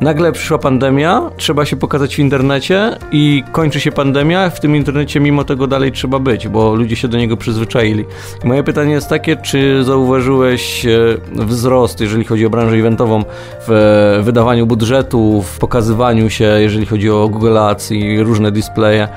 Nagle 0.00 0.32
przyszła 0.32 0.58
pandemia, 0.58 1.30
trzeba 1.36 1.64
się 1.64 1.76
pokazać 1.76 2.16
w 2.16 2.18
internecie 2.18 2.96
i 3.12 3.44
kończy 3.52 3.80
się 3.80 3.92
pandemia, 3.92 4.50
w 4.50 4.60
tym 4.60 4.76
internecie 4.76 5.20
mimo 5.20 5.44
tego 5.44 5.66
dalej 5.66 5.92
trzeba 5.92 6.18
być, 6.18 6.48
bo 6.48 6.74
ludzie 6.74 6.96
się 6.96 7.08
do 7.08 7.18
niego 7.18 7.36
przyzwyczaili. 7.36 8.04
Moje 8.44 8.62
pytanie 8.62 8.92
jest 8.92 9.08
takie, 9.08 9.36
czy 9.36 9.84
zauważyłeś 9.84 10.86
e, 10.86 10.98
wzrost, 11.32 12.00
jeżeli 12.00 12.24
chodzi 12.24 12.46
o 12.46 12.50
branżę 12.50 12.76
eventową, 12.76 13.24
w 13.66 13.70
e, 13.70 14.22
wydawaniu 14.22 14.66
budżetu, 14.66 15.42
w 15.42 15.58
pokazywaniu 15.58 16.30
się, 16.30 16.44
jeżeli 16.44 16.86
chodzi 16.86 17.10
o 17.10 17.28
Google 17.28 17.58
Ads 17.58 17.90
i 17.90 18.22
różne 18.22 18.52
displaye, 18.52 19.08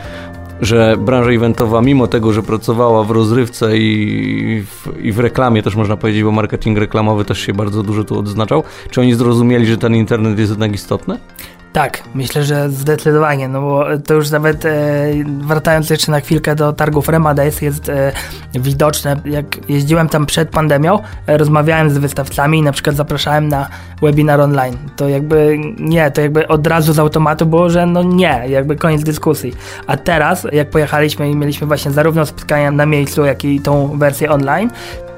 że 0.62 0.98
branża 0.98 1.32
eventowa, 1.32 1.82
mimo 1.82 2.08
tego, 2.08 2.34
że 2.34 2.44
pracowała 2.44 3.04
w 3.04 3.12
rozrywce 3.12 3.78
i 3.78 4.64
w, 4.66 5.04
i 5.04 5.12
w, 5.12 5.20
reklamie 5.20 5.64
też 5.64 5.76
można 5.76 5.98
powiedzieć, 5.98 6.24
bo 6.24 6.32
marketing 6.32 6.78
reklamowy 6.78 7.26
też 7.26 7.40
się 7.40 7.54
bardzo 7.54 7.84
dużo 7.84 8.04
tu 8.04 8.20
odznaczał, 8.20 8.64
czy 8.90 9.02
oni 9.02 9.14
zrozumieli, 9.14 9.66
że 9.66 9.78
ten 9.78 9.96
internet 9.96 10.40
jest 10.40 10.52
jednak 10.52 10.74
istotny? 10.74 11.20
Tak, 11.74 12.04
myślę, 12.16 12.44
że 12.44 12.70
zdecydowanie, 12.70 13.48
no 13.48 13.62
bo 13.62 13.86
to 14.06 14.14
już 14.14 14.30
nawet 14.30 14.66
e, 14.66 14.72
wracając 15.26 15.90
jeszcze 15.90 16.12
na 16.12 16.20
chwilkę 16.20 16.56
do 16.56 16.74
targów 16.74 17.10
Remadays 17.10 17.62
jest 17.62 17.90
e, 17.90 18.12
widoczne, 18.54 19.22
jak 19.26 19.70
jeździłem 19.70 20.10
tam 20.10 20.26
przed 20.26 20.50
pandemią, 20.50 21.00
e, 21.28 21.38
rozmawiałem 21.38 21.90
z 21.90 21.98
wystawcami 21.98 22.58
i 22.58 22.62
na 22.62 22.72
przykład 22.72 22.96
zapraszałem 22.96 23.48
na 23.48 23.70
webinar 24.02 24.42
online, 24.42 24.78
to 24.96 25.10
jakby 25.10 25.60
nie, 25.80 26.12
to 26.12 26.22
jakby 26.22 26.48
od 26.48 26.68
razu 26.68 26.94
z 26.94 27.00
automatu 27.00 27.46
było, 27.46 27.70
że 27.70 27.86
no 27.86 28.04
nie, 28.04 28.44
jakby 28.48 28.76
koniec 28.76 29.04
dyskusji. 29.04 29.54
A 29.88 29.98
teraz, 29.98 30.48
jak 30.52 30.70
pojechaliśmy 30.70 31.30
i 31.30 31.36
mieliśmy 31.36 31.68
właśnie 31.68 31.92
zarówno 31.92 32.26
spotkania 32.26 32.72
na 32.72 32.86
miejscu, 32.86 33.26
jak 33.26 33.46
i 33.46 33.60
tą 33.60 33.98
wersję 33.98 34.32
online, 34.32 34.70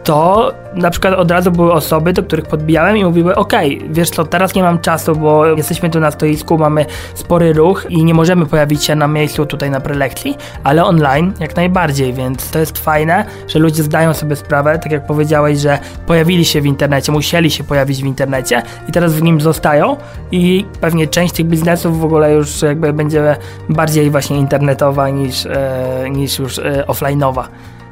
to 0.03 0.51
na 0.73 0.89
przykład 0.89 1.13
od 1.13 1.31
razu 1.31 1.51
były 1.51 1.73
osoby, 1.73 2.13
do 2.13 2.23
których 2.23 2.45
podbijałem 2.45 2.97
i 2.97 3.05
mówiły: 3.05 3.35
OK, 3.35 3.53
wiesz 3.89 4.09
co, 4.09 4.23
teraz 4.23 4.55
nie 4.55 4.63
mam 4.63 4.79
czasu, 4.79 5.15
bo 5.15 5.45
jesteśmy 5.45 5.89
tu 5.89 5.99
na 5.99 6.11
stoisku, 6.11 6.57
mamy 6.57 6.85
spory 7.13 7.53
ruch 7.53 7.85
i 7.89 8.03
nie 8.03 8.13
możemy 8.13 8.45
pojawić 8.45 8.83
się 8.83 8.95
na 8.95 9.07
miejscu 9.07 9.45
tutaj 9.45 9.69
na 9.69 9.79
prelekcji, 9.79 10.37
ale 10.63 10.85
online 10.85 11.33
jak 11.39 11.55
najbardziej, 11.55 12.13
więc 12.13 12.51
to 12.51 12.59
jest 12.59 12.77
fajne, 12.77 13.25
że 13.47 13.59
ludzie 13.59 13.83
zdają 13.83 14.13
sobie 14.13 14.35
sprawę, 14.35 14.79
tak 14.79 14.91
jak 14.91 15.05
powiedziałeś, 15.05 15.59
że 15.59 15.79
pojawili 16.05 16.45
się 16.45 16.61
w 16.61 16.65
internecie, 16.65 17.11
musieli 17.11 17.51
się 17.51 17.63
pojawić 17.63 18.03
w 18.03 18.05
internecie 18.05 18.63
i 18.89 18.91
teraz 18.91 19.13
w 19.13 19.21
nim 19.21 19.41
zostają 19.41 19.97
i 20.31 20.65
pewnie 20.81 21.07
część 21.07 21.33
tych 21.33 21.45
biznesów 21.45 21.99
w 21.99 22.05
ogóle 22.05 22.33
już 22.33 22.61
jakby 22.61 22.93
będzie 22.93 23.35
bardziej 23.69 24.09
właśnie 24.09 24.37
internetowa 24.37 25.09
niż, 25.09 25.45
e, 25.45 26.09
niż 26.09 26.39
już 26.39 26.59
e, 26.59 26.83
offline'owa 26.87 27.43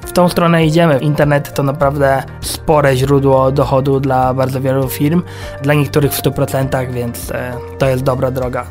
w 0.10 0.13
tą 0.13 0.30
stronę 0.30 0.65
idziemy. 0.65 1.00
Internet 1.00 1.54
to 1.54 1.63
naprawdę 1.63 2.24
spore 2.41 2.98
źródło 2.98 3.52
dochodu 3.52 4.00
dla 4.00 4.34
bardzo 4.34 4.62
wielu 4.62 4.89
firm, 4.89 5.22
dla 5.62 5.74
niektórych 5.74 6.13
w 6.13 6.24
100%, 6.24 6.91
więc 6.91 7.32
e, 7.32 7.54
to 7.78 7.89
jest 7.89 8.04
dobra 8.04 8.32
droga. 8.32 8.65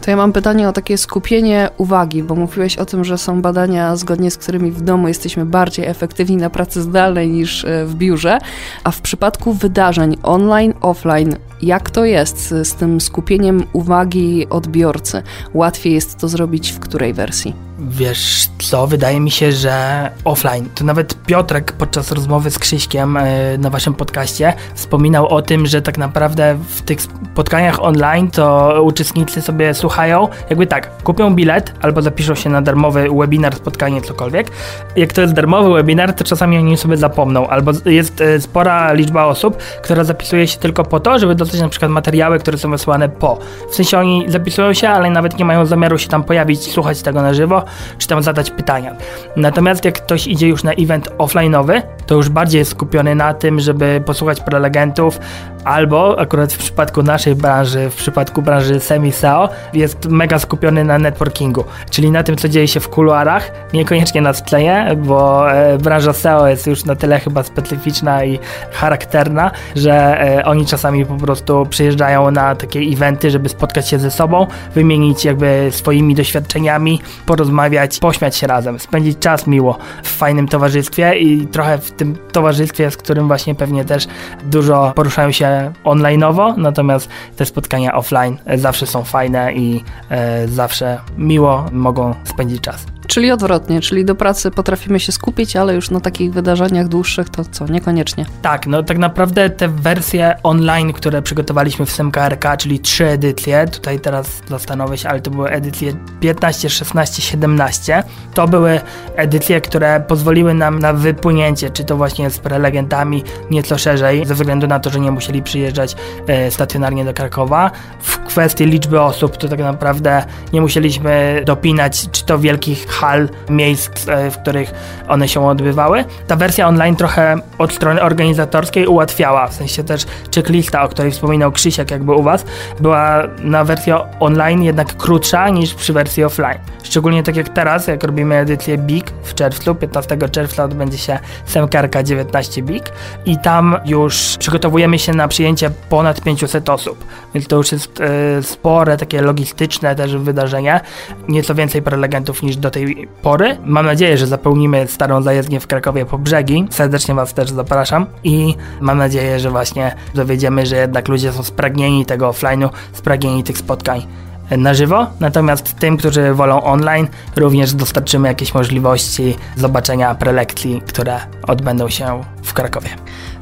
To 0.00 0.10
ja 0.10 0.16
mam 0.16 0.32
pytanie 0.32 0.68
o 0.68 0.72
takie 0.72 0.98
skupienie 0.98 1.68
uwagi, 1.76 2.22
bo 2.22 2.34
mówiłeś 2.34 2.76
o 2.76 2.86
tym, 2.86 3.04
że 3.04 3.18
są 3.18 3.42
badania, 3.42 3.96
zgodnie 3.96 4.30
z 4.30 4.36
którymi 4.36 4.70
w 4.70 4.80
domu 4.80 5.08
jesteśmy 5.08 5.46
bardziej 5.46 5.86
efektywni 5.86 6.36
na 6.36 6.50
pracy 6.50 6.82
zdalnej 6.82 7.28
niż 7.28 7.64
e, 7.64 7.86
w 7.86 7.94
biurze, 7.94 8.38
a 8.84 8.90
w 8.90 9.00
przypadku 9.00 9.52
wydarzeń 9.52 10.16
online, 10.22 10.74
offline, 10.80 11.36
jak 11.62 11.90
to 11.90 12.04
jest 12.04 12.48
z 12.48 12.74
tym 12.74 13.00
skupieniem 13.00 13.64
uwagi 13.72 14.46
odbiorcy? 14.50 15.22
Łatwiej 15.54 15.94
jest 15.94 16.18
to 16.18 16.28
zrobić 16.28 16.72
w 16.72 16.78
której 16.78 17.14
wersji? 17.14 17.65
Wiesz 17.78 18.48
co, 18.58 18.86
wydaje 18.86 19.20
mi 19.20 19.30
się, 19.30 19.52
że 19.52 20.10
offline. 20.24 20.68
To 20.74 20.84
nawet 20.84 21.24
Piotrek 21.26 21.72
podczas 21.72 22.12
rozmowy 22.12 22.50
z 22.50 22.58
Krzyśkiem 22.58 23.16
e, 23.16 23.58
na 23.58 23.70
waszym 23.70 23.94
podcaście 23.94 24.54
wspominał 24.74 25.28
o 25.28 25.42
tym, 25.42 25.66
że 25.66 25.82
tak 25.82 25.98
naprawdę 25.98 26.58
w 26.68 26.82
tych 26.82 27.02
spotkaniach 27.02 27.82
online 27.82 28.30
to 28.30 28.74
uczestnicy 28.82 29.42
sobie 29.42 29.74
słuchają, 29.74 30.28
jakby 30.50 30.66
tak, 30.66 31.02
kupią 31.02 31.34
bilet 31.34 31.72
albo 31.82 32.02
zapiszą 32.02 32.34
się 32.34 32.50
na 32.50 32.62
darmowy 32.62 33.08
webinar, 33.18 33.54
spotkanie, 33.54 34.02
cokolwiek. 34.02 34.50
Jak 34.96 35.12
to 35.12 35.20
jest 35.20 35.34
darmowy 35.34 35.74
webinar, 35.74 36.12
to 36.12 36.24
czasami 36.24 36.58
oni 36.58 36.76
sobie 36.76 36.96
zapomną, 36.96 37.48
albo 37.48 37.72
jest 37.84 38.20
e, 38.20 38.40
spora 38.40 38.92
liczba 38.92 39.24
osób, 39.24 39.56
która 39.56 40.04
zapisuje 40.04 40.46
się 40.46 40.58
tylko 40.58 40.84
po 40.84 41.00
to, 41.00 41.18
żeby 41.18 41.34
dostać 41.34 41.60
na 41.60 41.68
przykład 41.68 41.90
materiały, 41.90 42.38
które 42.38 42.58
są 42.58 42.70
wysłane 42.70 43.08
po. 43.08 43.38
W 43.70 43.74
sensie 43.74 43.98
oni 43.98 44.24
zapisują 44.28 44.72
się, 44.72 44.88
ale 44.88 45.10
nawet 45.10 45.38
nie 45.38 45.44
mają 45.44 45.66
zamiaru 45.66 45.98
się 45.98 46.08
tam 46.08 46.24
pojawić, 46.24 46.72
słuchać 46.72 47.02
tego 47.02 47.22
na 47.22 47.34
żywo, 47.34 47.65
czy 47.98 48.08
tam 48.08 48.22
zadać 48.22 48.50
pytania. 48.50 48.96
Natomiast 49.36 49.84
jak 49.84 49.94
ktoś 49.94 50.26
idzie 50.26 50.48
już 50.48 50.64
na 50.64 50.72
event 50.72 51.10
offline'owy, 51.18 51.82
to 52.06 52.14
już 52.14 52.28
bardziej 52.28 52.58
jest 52.58 52.70
skupiony 52.70 53.14
na 53.14 53.34
tym, 53.34 53.60
żeby 53.60 54.02
posłuchać 54.06 54.40
prelegentów, 54.40 55.20
albo 55.66 56.18
akurat 56.18 56.52
w 56.52 56.58
przypadku 56.58 57.02
naszej 57.02 57.34
branży, 57.34 57.90
w 57.90 57.94
przypadku 57.94 58.42
branży 58.42 58.80
semi-SEO, 58.80 59.48
jest 59.72 60.08
mega 60.08 60.38
skupiony 60.38 60.84
na 60.84 60.98
networkingu, 60.98 61.64
czyli 61.90 62.10
na 62.10 62.22
tym, 62.22 62.36
co 62.36 62.48
dzieje 62.48 62.68
się 62.68 62.80
w 62.80 62.88
kuluarach, 62.88 63.50
niekoniecznie 63.72 64.20
na 64.20 64.32
scenie, 64.32 64.96
bo 64.96 65.52
e, 65.52 65.78
branża 65.78 66.12
SEO 66.12 66.48
jest 66.48 66.66
już 66.66 66.84
na 66.84 66.96
tyle 66.96 67.20
chyba 67.20 67.42
specyficzna 67.42 68.24
i 68.24 68.38
charakterna, 68.72 69.50
że 69.76 70.20
e, 70.38 70.44
oni 70.44 70.66
czasami 70.66 71.06
po 71.06 71.14
prostu 71.16 71.66
przyjeżdżają 71.70 72.30
na 72.30 72.56
takie 72.56 72.80
eventy, 72.80 73.30
żeby 73.30 73.48
spotkać 73.48 73.88
się 73.88 73.98
ze 73.98 74.10
sobą, 74.10 74.46
wymienić 74.74 75.24
jakby 75.24 75.68
swoimi 75.70 76.14
doświadczeniami, 76.14 77.00
porozmawiać, 77.26 77.98
pośmiać 77.98 78.36
się 78.36 78.46
razem, 78.46 78.78
spędzić 78.78 79.18
czas 79.18 79.46
miło 79.46 79.78
w 80.02 80.08
fajnym 80.08 80.48
towarzystwie 80.48 81.18
i 81.18 81.46
trochę 81.46 81.78
w 81.78 81.90
tym 81.90 82.18
towarzystwie, 82.32 82.90
z 82.90 82.96
którym 82.96 83.26
właśnie 83.26 83.54
pewnie 83.54 83.84
też 83.84 84.06
dużo 84.44 84.92
poruszają 84.94 85.32
się 85.32 85.55
onlineowo, 85.84 86.54
natomiast 86.56 87.08
te 87.36 87.46
spotkania 87.46 87.94
offline 87.94 88.36
zawsze 88.56 88.86
są 88.86 89.04
fajne 89.04 89.52
i 89.54 89.84
e, 90.10 90.48
zawsze 90.48 90.98
miło 91.18 91.66
mogą 91.72 92.14
spędzić 92.24 92.60
czas. 92.60 92.95
Czyli 93.06 93.30
odwrotnie, 93.30 93.80
czyli 93.80 94.04
do 94.04 94.14
pracy 94.14 94.50
potrafimy 94.50 95.00
się 95.00 95.12
skupić, 95.12 95.56
ale 95.56 95.74
już 95.74 95.90
na 95.90 96.00
takich 96.00 96.32
wydarzeniach 96.32 96.88
dłuższych 96.88 97.28
to 97.28 97.44
co, 97.44 97.66
niekoniecznie. 97.66 98.26
Tak, 98.42 98.66
no 98.66 98.82
tak 98.82 98.98
naprawdę 98.98 99.50
te 99.50 99.68
wersje 99.68 100.34
online, 100.42 100.92
które 100.92 101.22
przygotowaliśmy 101.22 101.86
w 101.86 101.90
SMKRK, 101.90 102.56
czyli 102.58 102.80
trzy 102.80 103.06
edycje, 103.06 103.66
tutaj 103.68 104.00
teraz 104.00 104.42
zastanowię 104.48 104.98
się, 104.98 105.08
ale 105.08 105.20
to 105.20 105.30
były 105.30 105.50
edycje 105.50 105.92
15, 106.20 106.70
16, 106.70 107.22
17, 107.22 108.02
to 108.34 108.48
były 108.48 108.80
edycje, 109.16 109.60
które 109.60 110.00
pozwoliły 110.00 110.54
nam 110.54 110.78
na 110.78 110.92
wypłynięcie, 110.92 111.70
czy 111.70 111.84
to 111.84 111.96
właśnie 111.96 112.30
z 112.30 112.38
prelegentami 112.38 113.24
nieco 113.50 113.78
szerzej, 113.78 114.26
ze 114.26 114.34
względu 114.34 114.66
na 114.66 114.80
to, 114.80 114.90
że 114.90 115.00
nie 115.00 115.10
musieli 115.10 115.42
przyjeżdżać 115.42 115.96
e, 116.26 116.50
stacjonarnie 116.50 117.04
do 117.04 117.14
Krakowa. 117.14 117.70
W 118.00 118.18
kwestii 118.18 118.66
liczby 118.66 119.00
osób, 119.00 119.36
to 119.36 119.48
tak 119.48 119.58
naprawdę 119.58 120.24
nie 120.52 120.60
musieliśmy 120.60 121.42
dopinać, 121.46 122.10
czy 122.10 122.24
to 122.24 122.38
wielkich 122.38 122.86
hal, 123.00 123.28
miejsc, 123.50 124.08
e, 124.08 124.30
w 124.30 124.38
których 124.38 124.70
one 125.08 125.28
się 125.28 125.46
odbywały. 125.48 126.04
Ta 126.26 126.36
wersja 126.36 126.68
online 126.68 126.96
trochę 126.96 127.36
od 127.58 127.72
strony 127.72 128.02
organizatorskiej 128.02 128.86
ułatwiała, 128.86 129.46
w 129.46 129.54
sensie 129.54 129.84
też 129.84 130.04
checklista, 130.34 130.82
o 130.82 130.88
której 130.88 131.12
wspominał 131.12 131.52
Krzysiek 131.52 131.90
jakby 131.90 132.12
u 132.12 132.22
Was, 132.22 132.44
była 132.80 133.22
na 133.38 133.64
wersji 133.64 133.92
online 134.20 134.62
jednak 134.62 134.96
krótsza 134.96 135.48
niż 135.48 135.74
przy 135.74 135.92
wersji 135.92 136.24
offline. 136.24 136.58
Szczególnie 136.82 137.22
tak 137.22 137.36
jak 137.36 137.48
teraz, 137.48 137.86
jak 137.86 138.04
robimy 138.04 138.34
edycję 138.34 138.78
BIG 138.78 139.10
w 139.22 139.34
czerwcu, 139.34 139.74
15 139.74 140.16
czerwca 140.30 140.64
odbędzie 140.64 140.98
się 140.98 141.18
Semkarka 141.46 142.02
19 142.02 142.62
BIG 142.62 142.84
i 143.24 143.38
tam 143.38 143.76
już 143.84 144.36
przygotowujemy 144.38 144.98
się 144.98 145.12
na 145.12 145.28
przyjęcie 145.28 145.70
ponad 145.88 146.20
500 146.20 146.68
osób, 146.68 147.04
więc 147.34 147.46
to 147.46 147.56
już 147.56 147.72
jest 147.72 148.00
e, 148.00 148.42
spore 148.42 148.96
takie 148.96 149.22
logistyczne 149.22 149.94
też 149.94 150.16
wydarzenie, 150.16 150.80
nieco 151.28 151.54
więcej 151.54 151.82
prelegentów 151.82 152.42
niż 152.42 152.56
do 152.56 152.70
tej 152.70 152.85
pory. 153.22 153.56
Mam 153.64 153.86
nadzieję, 153.86 154.18
że 154.18 154.26
zapełnimy 154.26 154.86
starą 154.86 155.22
zajezdnię 155.22 155.60
w 155.60 155.66
Krakowie 155.66 156.06
po 156.06 156.18
brzegi. 156.18 156.66
Serdecznie 156.70 157.14
Was 157.14 157.34
też 157.34 157.50
zapraszam 157.50 158.06
i 158.24 158.54
mam 158.80 158.98
nadzieję, 158.98 159.40
że 159.40 159.50
właśnie 159.50 159.94
dowiedziemy, 160.14 160.66
że 160.66 160.76
jednak 160.76 161.08
ludzie 161.08 161.32
są 161.32 161.42
spragnieni 161.42 162.06
tego 162.06 162.30
offline'u, 162.30 162.68
spragnieni 162.92 163.42
tych 163.44 163.58
spotkań 163.58 164.06
na 164.50 164.74
żywo, 164.74 165.06
natomiast 165.20 165.74
tym, 165.78 165.96
którzy 165.96 166.34
wolą 166.34 166.62
online, 166.62 167.08
również 167.36 167.74
dostarczymy 167.74 168.28
jakieś 168.28 168.54
możliwości 168.54 169.36
zobaczenia 169.56 170.14
prelekcji, 170.14 170.82
które 170.86 171.20
odbędą 171.46 171.88
się 171.88 172.22
w 172.42 172.52
Krakowie. 172.52 172.88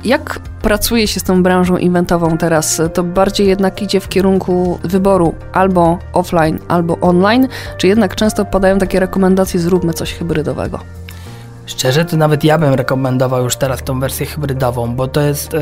Jak 0.04 0.40
pracuje 0.62 1.08
się 1.08 1.20
z 1.20 1.22
tą 1.22 1.42
branżą 1.42 1.76
eventową 1.76 2.38
teraz? 2.38 2.82
To 2.94 3.02
bardziej 3.02 3.46
jednak 3.46 3.82
idzie 3.82 4.00
w 4.00 4.08
kierunku 4.08 4.78
wyboru 4.84 5.34
albo 5.52 5.98
offline, 6.12 6.58
albo 6.68 6.98
online, 7.00 7.48
czy 7.78 7.88
jednak 7.88 8.14
często 8.14 8.44
padają 8.44 8.78
takie 8.78 9.00
rekomendacje, 9.00 9.60
zróbmy 9.60 9.94
coś 9.94 10.12
hybrydowego? 10.12 10.78
Szczerze, 11.66 12.04
to 12.04 12.16
nawet 12.16 12.44
ja 12.44 12.58
bym 12.58 12.74
rekomendował 12.74 13.44
już 13.44 13.56
teraz 13.56 13.82
tą 13.82 14.00
wersję 14.00 14.26
hybrydową, 14.26 14.94
bo 14.94 15.08
to 15.08 15.20
jest, 15.20 15.52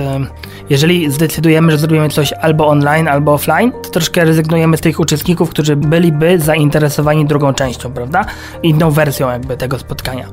jeżeli 0.71 1.11
zdecydujemy, 1.11 1.73
że 1.73 1.79
zrobimy 1.79 2.09
coś 2.09 2.33
albo 2.33 2.69
online, 2.69 3.09
albo 3.09 3.33
offline, 3.35 3.73
to 3.73 3.91
troszkę 3.91 4.25
rezygnujemy 4.25 4.77
z 4.77 4.81
tych 4.81 5.01
uczestników, 5.01 5.51
którzy 5.51 5.77
byliby 5.77 6.39
zainteresowani 6.39 7.27
drugą 7.27 7.55
częścią, 7.55 7.93
prawda? 7.93 8.25
Inną 8.63 8.91
wersją 8.91 9.31
jakby 9.31 9.57
tego 9.57 9.79
spotkania. 9.79 10.27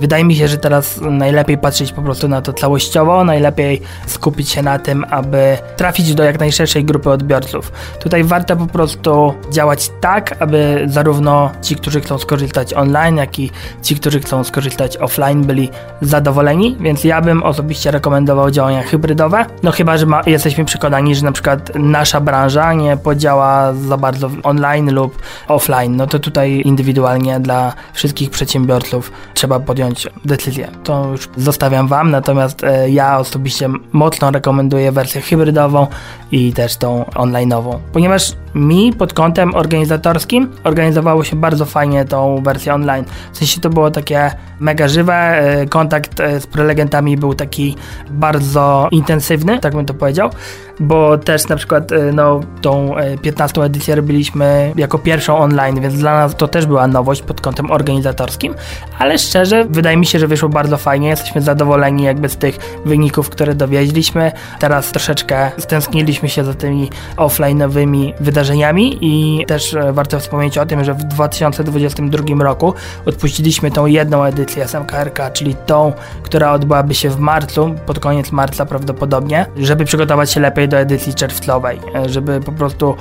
Wydaje 0.00 0.24
mi 0.24 0.36
się, 0.36 0.48
że 0.48 0.58
teraz 0.58 1.00
najlepiej 1.00 1.58
patrzeć 1.58 1.92
po 1.92 2.02
prostu 2.02 2.28
na 2.28 2.42
to 2.42 2.52
całościowo, 2.52 3.24
najlepiej 3.24 3.82
skupić 4.06 4.50
się 4.50 4.62
na 4.62 4.78
tym, 4.78 5.04
aby 5.10 5.58
trafić 5.76 6.14
do 6.14 6.22
jak 6.22 6.40
najszerszej 6.40 6.84
grupy 6.84 7.10
odbiorców. 7.10 7.72
Tutaj 8.00 8.24
warto 8.24 8.56
po 8.56 8.66
prostu 8.66 9.34
działać 9.50 9.90
tak, 10.00 10.42
aby 10.42 10.84
zarówno 10.86 11.50
ci, 11.62 11.76
którzy 11.76 12.00
chcą 12.00 12.18
skorzystać 12.18 12.74
online, 12.74 13.16
jak 13.16 13.38
i 13.38 13.50
ci, 13.82 13.96
którzy 13.96 14.20
chcą 14.20 14.44
skorzystać 14.44 14.96
offline, 14.96 15.11
offline 15.12 15.44
byli 15.44 15.68
zadowoleni, 16.00 16.76
więc 16.80 17.04
ja 17.04 17.20
bym 17.20 17.42
osobiście 17.42 17.90
rekomendował 17.90 18.50
działania 18.50 18.82
hybrydowe. 18.82 19.46
No 19.62 19.70
chyba, 19.70 19.96
że 19.96 20.06
ma, 20.06 20.22
jesteśmy 20.26 20.64
przekonani, 20.64 21.14
że 21.14 21.24
na 21.24 21.32
przykład 21.32 21.72
nasza 21.74 22.20
branża 22.20 22.72
nie 22.72 22.96
podziała 22.96 23.72
za 23.72 23.96
bardzo 23.96 24.30
online 24.42 24.94
lub 24.94 25.22
offline, 25.48 25.96
no 25.96 26.06
to 26.06 26.18
tutaj 26.18 26.62
indywidualnie 26.64 27.40
dla 27.40 27.72
wszystkich 27.92 28.30
przedsiębiorców 28.30 29.12
trzeba 29.34 29.60
podjąć 29.60 30.08
decyzję. 30.24 30.68
To 30.84 31.08
już 31.12 31.28
zostawiam 31.36 31.88
Wam, 31.88 32.10
natomiast 32.10 32.64
e, 32.64 32.90
ja 32.90 33.18
osobiście 33.18 33.68
mocno 33.92 34.30
rekomenduję 34.30 34.92
wersję 34.92 35.20
hybrydową 35.20 35.86
i 36.32 36.52
też 36.52 36.76
tą 36.76 37.04
online'ową, 37.14 37.78
ponieważ 37.92 38.32
mi 38.54 38.92
pod 38.92 39.12
kątem 39.12 39.54
organizatorskim 39.54 40.50
organizowało 40.64 41.24
się 41.24 41.36
bardzo 41.36 41.64
fajnie 41.64 42.04
tą 42.04 42.42
wersję 42.42 42.74
online. 42.74 43.04
W 43.32 43.38
sensie 43.38 43.60
to 43.60 43.70
było 43.70 43.90
takie 43.90 44.30
mega 44.60 44.88
żywe, 44.88 45.01
e, 45.10 45.66
kontakt 45.66 46.20
e, 46.20 46.40
z 46.40 46.46
prelegentami 46.46 47.16
był 47.16 47.34
taki 47.34 47.76
bardzo 48.10 48.88
intensywny, 48.90 49.58
tak 49.58 49.74
bym 49.74 49.86
to 49.86 49.94
powiedział 49.94 50.30
bo 50.80 51.18
też 51.18 51.48
na 51.48 51.56
przykład 51.56 51.92
e, 51.92 52.12
no, 52.12 52.40
tą 52.60 52.94
15 53.22 53.60
e, 53.60 53.64
edycję 53.64 53.94
robiliśmy 53.94 54.72
jako 54.76 54.98
pierwszą 54.98 55.38
online, 55.38 55.80
więc 55.80 55.94
dla 55.94 56.14
nas 56.14 56.36
to 56.36 56.48
też 56.48 56.66
była 56.66 56.86
nowość 56.86 57.22
pod 57.22 57.40
kątem 57.40 57.70
organizatorskim, 57.70 58.54
ale 58.98 59.18
szczerze 59.18 59.64
wydaje 59.64 59.96
mi 59.96 60.06
się, 60.06 60.18
że 60.18 60.26
wyszło 60.26 60.48
bardzo 60.48 60.76
fajnie, 60.76 61.08
jesteśmy 61.08 61.42
zadowoleni 61.42 62.02
jakby 62.04 62.28
z 62.28 62.36
tych 62.36 62.58
wyników, 62.84 63.30
które 63.30 63.54
dowieźliśmy. 63.54 64.32
Teraz 64.58 64.90
troszeczkę 64.90 65.50
stęskniliśmy 65.58 66.28
się 66.28 66.44
za 66.44 66.54
tymi 66.54 66.90
offline'owymi 67.16 68.12
wydarzeniami 68.20 68.98
i 69.00 69.44
też 69.46 69.74
e, 69.74 69.92
warto 69.92 70.20
wspomnieć 70.20 70.58
o 70.58 70.66
tym, 70.66 70.84
że 70.84 70.94
w 70.94 71.04
2022 71.04 72.44
roku 72.44 72.74
odpuściliśmy 73.06 73.70
tą 73.70 73.86
jedną 73.86 74.24
edycję 74.24 74.68
SMKRK, 74.68 75.32
czyli 75.32 75.54
tą, 75.54 75.92
która 76.22 76.52
odbyłaby 76.52 76.94
się 76.94 77.10
w 77.10 77.18
marcu, 77.18 77.74
pod 77.86 77.98
koniec 77.98 78.32
marca 78.32 78.66
prawdopodobnie, 78.66 79.46
żeby 79.56 79.84
przygotować 79.84 80.32
się 80.32 80.40
lepiej 80.40 80.61
do 80.68 80.78
edycji 80.78 81.14
czerwcowej, 81.14 81.78
e, 81.94 82.08
żeby 82.08 82.40
po 82.40 82.52
prostu 82.52 82.96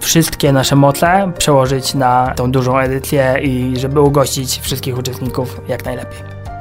wszystkie 0.00 0.52
nasze 0.52 0.76
moce 0.76 1.32
przełożyć 1.38 1.94
na 1.94 2.32
tą 2.36 2.52
dużą 2.52 2.78
edycję 2.78 3.38
i 3.42 3.74
żeby 3.76 4.00
ugościć 4.00 4.60
wszystkich 4.62 4.98
uczestników 4.98 5.60
jak 5.68 5.84
najlepiej. 5.84 6.18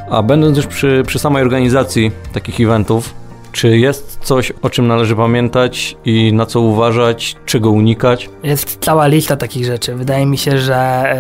A 0.09 0.23
będąc 0.23 0.57
już 0.57 0.67
przy, 0.67 1.03
przy 1.07 1.19
samej 1.19 1.43
organizacji 1.43 2.11
takich 2.33 2.61
eventów, 2.61 3.13
czy 3.55 3.77
jest 3.77 4.17
coś, 4.21 4.53
o 4.61 4.69
czym 4.69 4.87
należy 4.87 5.15
pamiętać 5.15 5.97
i 6.05 6.33
na 6.33 6.45
co 6.45 6.59
uważać, 6.59 7.35
czego 7.45 7.71
unikać? 7.71 8.29
Jest 8.43 8.77
cała 8.81 9.07
lista 9.07 9.35
takich 9.35 9.65
rzeczy. 9.65 9.95
Wydaje 9.95 10.25
mi 10.25 10.37
się, 10.37 10.57
że 10.57 11.15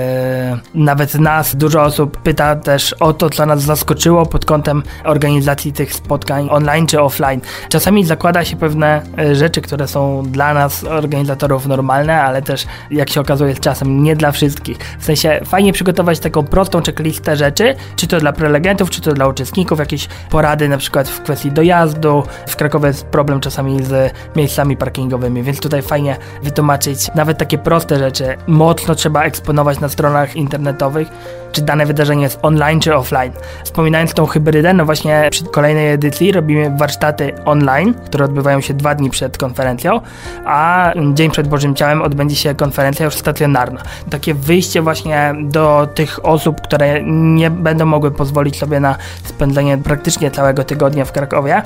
yy, 0.73 0.83
nawet 0.83 1.13
nas 1.13 1.55
dużo 1.55 1.83
osób 1.83 2.17
pyta 2.17 2.55
też 2.55 2.93
o 2.93 3.13
to, 3.13 3.29
co 3.29 3.45
nas 3.45 3.61
zaskoczyło 3.61 4.25
pod 4.25 4.45
kątem 4.45 4.83
organizacji 5.03 5.73
tych 5.73 5.93
spotkań 5.93 6.47
online 6.51 6.87
czy 6.87 7.01
offline. 7.01 7.41
Czasami 7.69 8.05
zakłada 8.05 8.45
się 8.45 8.55
pewne 8.57 9.01
e, 9.17 9.35
rzeczy, 9.35 9.61
które 9.61 9.87
są 9.87 10.23
dla 10.25 10.53
nas, 10.53 10.83
organizatorów, 10.83 11.67
normalne, 11.67 12.21
ale 12.21 12.41
też, 12.41 12.65
jak 12.91 13.09
się 13.09 13.21
okazuje, 13.21 13.55
z 13.55 13.59
czasem 13.59 14.03
nie 14.03 14.15
dla 14.15 14.31
wszystkich. 14.31 14.77
W 14.99 15.05
sensie 15.05 15.41
fajnie 15.45 15.73
przygotować 15.73 16.19
taką 16.19 16.43
prostą 16.43 16.81
checklistę 16.81 17.35
rzeczy, 17.35 17.75
czy 17.95 18.07
to 18.07 18.19
dla 18.19 18.33
prelegentów, 18.33 18.89
czy 18.89 19.01
to 19.01 19.13
dla 19.13 19.27
uczestników, 19.27 19.79
jakieś 19.79 20.07
porady 20.29 20.69
na 20.69 20.77
przykład 20.77 21.09
w 21.09 21.21
kwestii 21.21 21.51
dojazdu, 21.51 22.24
w 22.47 22.55
Krakowie 22.55 22.87
jest 22.87 23.05
problem 23.05 23.39
czasami 23.39 23.83
z 23.83 24.13
miejscami 24.35 24.77
parkingowymi, 24.77 25.43
więc 25.43 25.59
tutaj 25.59 25.81
fajnie 25.81 26.17
wytłumaczyć 26.43 27.13
nawet 27.15 27.37
takie 27.37 27.57
proste 27.57 27.99
rzeczy. 27.99 28.37
Mocno 28.47 28.95
trzeba 28.95 29.23
eksponować 29.23 29.79
na 29.79 29.89
stronach 29.89 30.35
internetowych, 30.35 31.07
czy 31.51 31.61
dane 31.61 31.85
wydarzenie 31.85 32.23
jest 32.23 32.39
online 32.41 32.79
czy 32.79 32.95
offline. 32.95 33.31
Wspominając 33.63 34.13
tą 34.13 34.25
hybrydę, 34.25 34.73
no 34.73 34.85
właśnie 34.85 35.27
przy 35.31 35.45
kolejnej 35.45 35.91
edycji 35.91 36.31
robimy 36.31 36.77
warsztaty 36.77 37.33
online, 37.45 37.93
które 37.93 38.25
odbywają 38.25 38.61
się 38.61 38.73
dwa 38.73 38.95
dni 38.95 39.09
przed 39.09 39.37
konferencją, 39.37 40.01
a 40.45 40.91
dzień 41.13 41.31
przed 41.31 41.47
Bożym 41.47 41.75
Ciałem 41.75 42.01
odbędzie 42.01 42.35
się 42.35 42.55
konferencja 42.55 43.05
już 43.05 43.15
stacjonarna. 43.15 43.81
Takie 44.09 44.33
wyjście 44.33 44.81
właśnie 44.81 45.35
do 45.43 45.87
tych 45.95 46.25
osób, 46.25 46.61
które 46.61 47.03
nie 47.03 47.49
będą 47.49 47.85
mogły 47.85 48.11
pozwolić 48.11 48.59
sobie 48.59 48.79
na 48.79 48.95
spędzenie 49.23 49.77
praktycznie 49.77 50.31
całego 50.31 50.63
tygodnia 50.63 51.05
w 51.05 51.11
Krakowie 51.11 51.61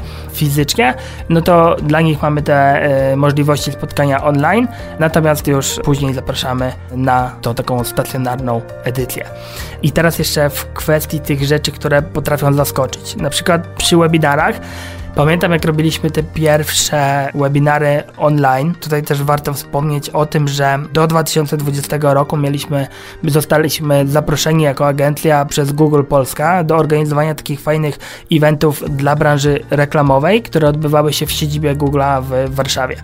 fizycznie, 0.50 0.94
no 1.30 1.42
to 1.42 1.76
dla 1.76 2.02
nich 2.02 2.22
mamy 2.22 2.42
te 2.42 2.90
y, 3.12 3.16
możliwości 3.16 3.72
spotkania 3.72 4.24
online, 4.24 4.68
natomiast 5.00 5.48
już 5.48 5.80
później 5.84 6.14
zapraszamy 6.14 6.74
na 6.92 7.32
tą 7.42 7.56
taką 7.56 7.84
stacjonarną 7.84 8.62
edycję. 8.84 9.26
I 9.84 9.92
teraz 9.92 10.20
jeszcze 10.20 10.50
w 10.50 10.74
kwestii 10.74 11.20
tych 11.20 11.44
rzeczy, 11.44 11.72
które 11.72 12.02
potrafią 12.02 12.54
zaskoczyć. 12.54 13.16
Na 13.16 13.30
przykład 13.30 13.68
przy 13.68 13.98
webinarach 13.98 14.56
Pamiętam, 15.20 15.52
jak 15.52 15.66
robiliśmy 15.66 16.12
te 16.12 16.24
pierwsze 16.24 17.30
webinary 17.36 18.04
online. 18.18 18.76
Tutaj 18.76 19.04
też 19.04 19.24
warto 19.24 19.54
wspomnieć 19.54 20.10
o 20.10 20.26
tym, 20.26 20.48
że 20.48 20.80
do 20.94 21.08
2020 21.08 21.98
roku 22.02 22.38
mieliśmy, 22.38 22.88
zostaliśmy 23.24 24.08
zaproszeni 24.08 24.64
jako 24.64 24.88
agencja 24.88 25.46
przez 25.46 25.72
Google 25.72 26.04
Polska 26.04 26.64
do 26.64 26.78
organizowania 26.78 27.36
takich 27.36 27.62
fajnych 27.62 28.00
eventów 28.32 28.84
dla 28.90 29.16
branży 29.16 29.60
reklamowej, 29.70 30.42
które 30.42 30.68
odbywały 30.68 31.14
się 31.14 31.26
w 31.26 31.32
siedzibie 31.32 31.76
Google'a 31.76 32.24
w 32.24 32.56
Warszawie. 32.56 32.96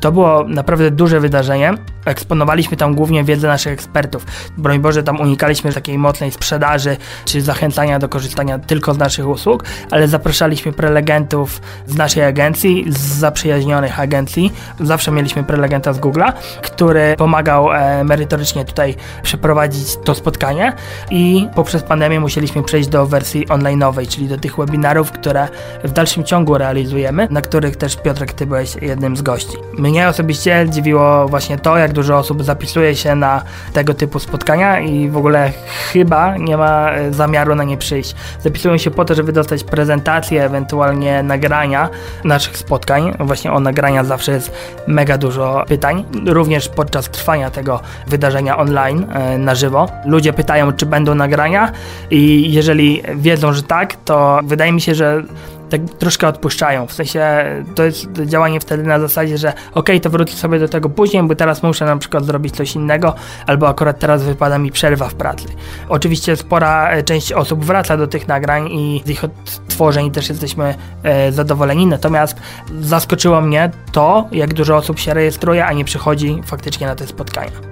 To 0.00 0.12
było 0.12 0.44
naprawdę 0.44 0.90
duże 0.90 1.20
wydarzenie. 1.20 1.74
Eksponowaliśmy 2.04 2.76
tam 2.76 2.94
głównie 2.94 3.24
wiedzę 3.24 3.48
naszych 3.48 3.72
ekspertów. 3.72 4.26
Broń 4.58 4.78
Boże, 4.78 5.02
tam 5.02 5.20
unikaliśmy 5.20 5.72
takiej 5.72 5.98
mocnej 5.98 6.32
sprzedaży 6.32 6.96
czy 7.24 7.42
zachęcania 7.42 7.98
do 7.98 8.08
korzystania 8.08 8.58
tylko 8.58 8.94
z 8.94 8.98
naszych 8.98 9.28
usług, 9.28 9.64
ale 9.90 10.08
zapraszaliśmy 10.08 10.72
prelegentów 10.72 11.60
z 11.86 11.96
naszej 11.96 12.24
agencji, 12.24 12.84
z 12.88 12.98
zaprzyjaźnionych 12.98 14.00
agencji. 14.00 14.52
Zawsze 14.80 15.10
mieliśmy 15.10 15.44
prelegenta 15.44 15.92
z 15.92 16.00
Google'a, 16.00 16.32
który 16.62 17.14
pomagał 17.18 17.72
e, 17.72 18.04
merytorycznie 18.04 18.64
tutaj 18.64 18.94
przeprowadzić 19.22 19.96
to 20.04 20.14
spotkanie 20.14 20.72
i 21.10 21.48
poprzez 21.54 21.82
pandemię 21.82 22.20
musieliśmy 22.20 22.62
przejść 22.62 22.88
do 22.88 23.06
wersji 23.06 23.46
online'owej, 23.46 24.08
czyli 24.08 24.28
do 24.28 24.38
tych 24.38 24.56
webinarów, 24.56 25.12
które 25.12 25.48
w 25.84 25.92
dalszym 25.92 26.24
ciągu 26.24 26.58
realizujemy, 26.58 27.28
na 27.30 27.40
których 27.40 27.76
też 27.76 27.96
Piotrek, 27.96 28.32
ty 28.32 28.46
byłeś 28.46 28.76
jednym 28.82 29.16
z 29.16 29.22
gości. 29.22 29.56
Mnie 29.90 30.08
osobiście 30.08 30.66
dziwiło 30.68 31.28
właśnie 31.28 31.58
to, 31.58 31.76
jak 31.76 31.92
dużo 31.92 32.18
osób 32.18 32.44
zapisuje 32.44 32.96
się 32.96 33.14
na 33.14 33.42
tego 33.72 33.94
typu 33.94 34.18
spotkania 34.18 34.80
i 34.80 35.08
w 35.08 35.16
ogóle 35.16 35.52
chyba 35.92 36.36
nie 36.36 36.56
ma 36.56 36.90
e, 36.90 37.12
zamiaru 37.12 37.54
na 37.54 37.64
nie 37.64 37.76
przyjść. 37.76 38.14
Zapisują 38.42 38.78
się 38.78 38.90
po 38.90 39.04
to, 39.04 39.14
żeby 39.14 39.32
dostać 39.32 39.64
prezentacje, 39.64 40.44
ewentualnie 40.44 41.22
nagrania 41.22 41.88
naszych 42.24 42.56
spotkań. 42.56 43.16
Właśnie 43.20 43.52
o 43.52 43.60
nagrania 43.60 44.04
zawsze 44.04 44.32
jest 44.32 44.52
mega 44.86 45.18
dużo 45.18 45.64
pytań, 45.68 46.04
również 46.26 46.68
podczas 46.68 47.10
trwania 47.10 47.50
tego 47.50 47.80
wydarzenia 48.06 48.58
online 48.58 49.06
e, 49.12 49.38
na 49.38 49.54
żywo. 49.54 49.88
Ludzie 50.04 50.32
pytają, 50.32 50.72
czy 50.72 50.86
będą 50.86 51.14
nagrania 51.14 51.72
i 52.10 52.52
jeżeli 52.52 53.02
wiedzą, 53.16 53.52
że 53.52 53.62
tak, 53.62 53.96
to 54.04 54.40
wydaje 54.44 54.72
mi 54.72 54.80
się, 54.80 54.94
że 54.94 55.22
tak 55.70 55.80
troszkę 55.98 56.28
odpuszczają. 56.28 56.86
W 56.86 56.92
sensie 56.92 57.44
to 57.74 57.82
jest 57.82 58.12
działanie 58.12 58.60
wtedy 58.60 58.82
na 58.82 59.00
zasadzie, 59.00 59.38
że 59.38 59.52
ok, 59.74 59.88
to 60.02 60.10
wrócę 60.10 60.36
sobie 60.36 60.58
do 60.58 60.68
tego 60.68 60.88
później, 60.88 61.22
bo 61.22 61.34
teraz 61.34 61.62
muszę 61.62 61.84
na 61.84 61.96
przykład 61.96 62.24
zrobić 62.24 62.56
coś 62.56 62.74
innego, 62.74 63.14
albo 63.46 63.68
akurat 63.68 63.98
teraz 63.98 64.22
wypada 64.22 64.58
mi 64.58 64.72
przerwa 64.72 65.08
w 65.08 65.14
pracy. 65.14 65.46
Oczywiście 65.88 66.36
spora 66.36 66.90
e, 66.90 67.02
część 67.02 67.32
osób 67.32 67.64
wraca 67.64 67.96
do 67.96 68.06
tych 68.06 68.28
nagrań 68.28 68.68
i 68.72 69.02
z 69.06 69.08
ich 69.08 69.24
odtworzeń 69.24 70.10
też 70.10 70.28
jesteśmy 70.28 70.74
e, 71.02 71.32
zadowoleni, 71.32 71.86
natomiast 71.86 72.36
zaskoczyło 72.80 73.40
mnie 73.40 73.70
to, 73.92 74.28
jak 74.32 74.54
dużo 74.54 74.76
osób 74.76 74.98
się 74.98 75.14
rejestruje, 75.14 75.66
a 75.66 75.72
nie 75.72 75.84
przychodzi 75.84 76.40
faktycznie 76.46 76.86
na 76.86 76.94
te 76.94 77.06
spotkania. 77.06 77.69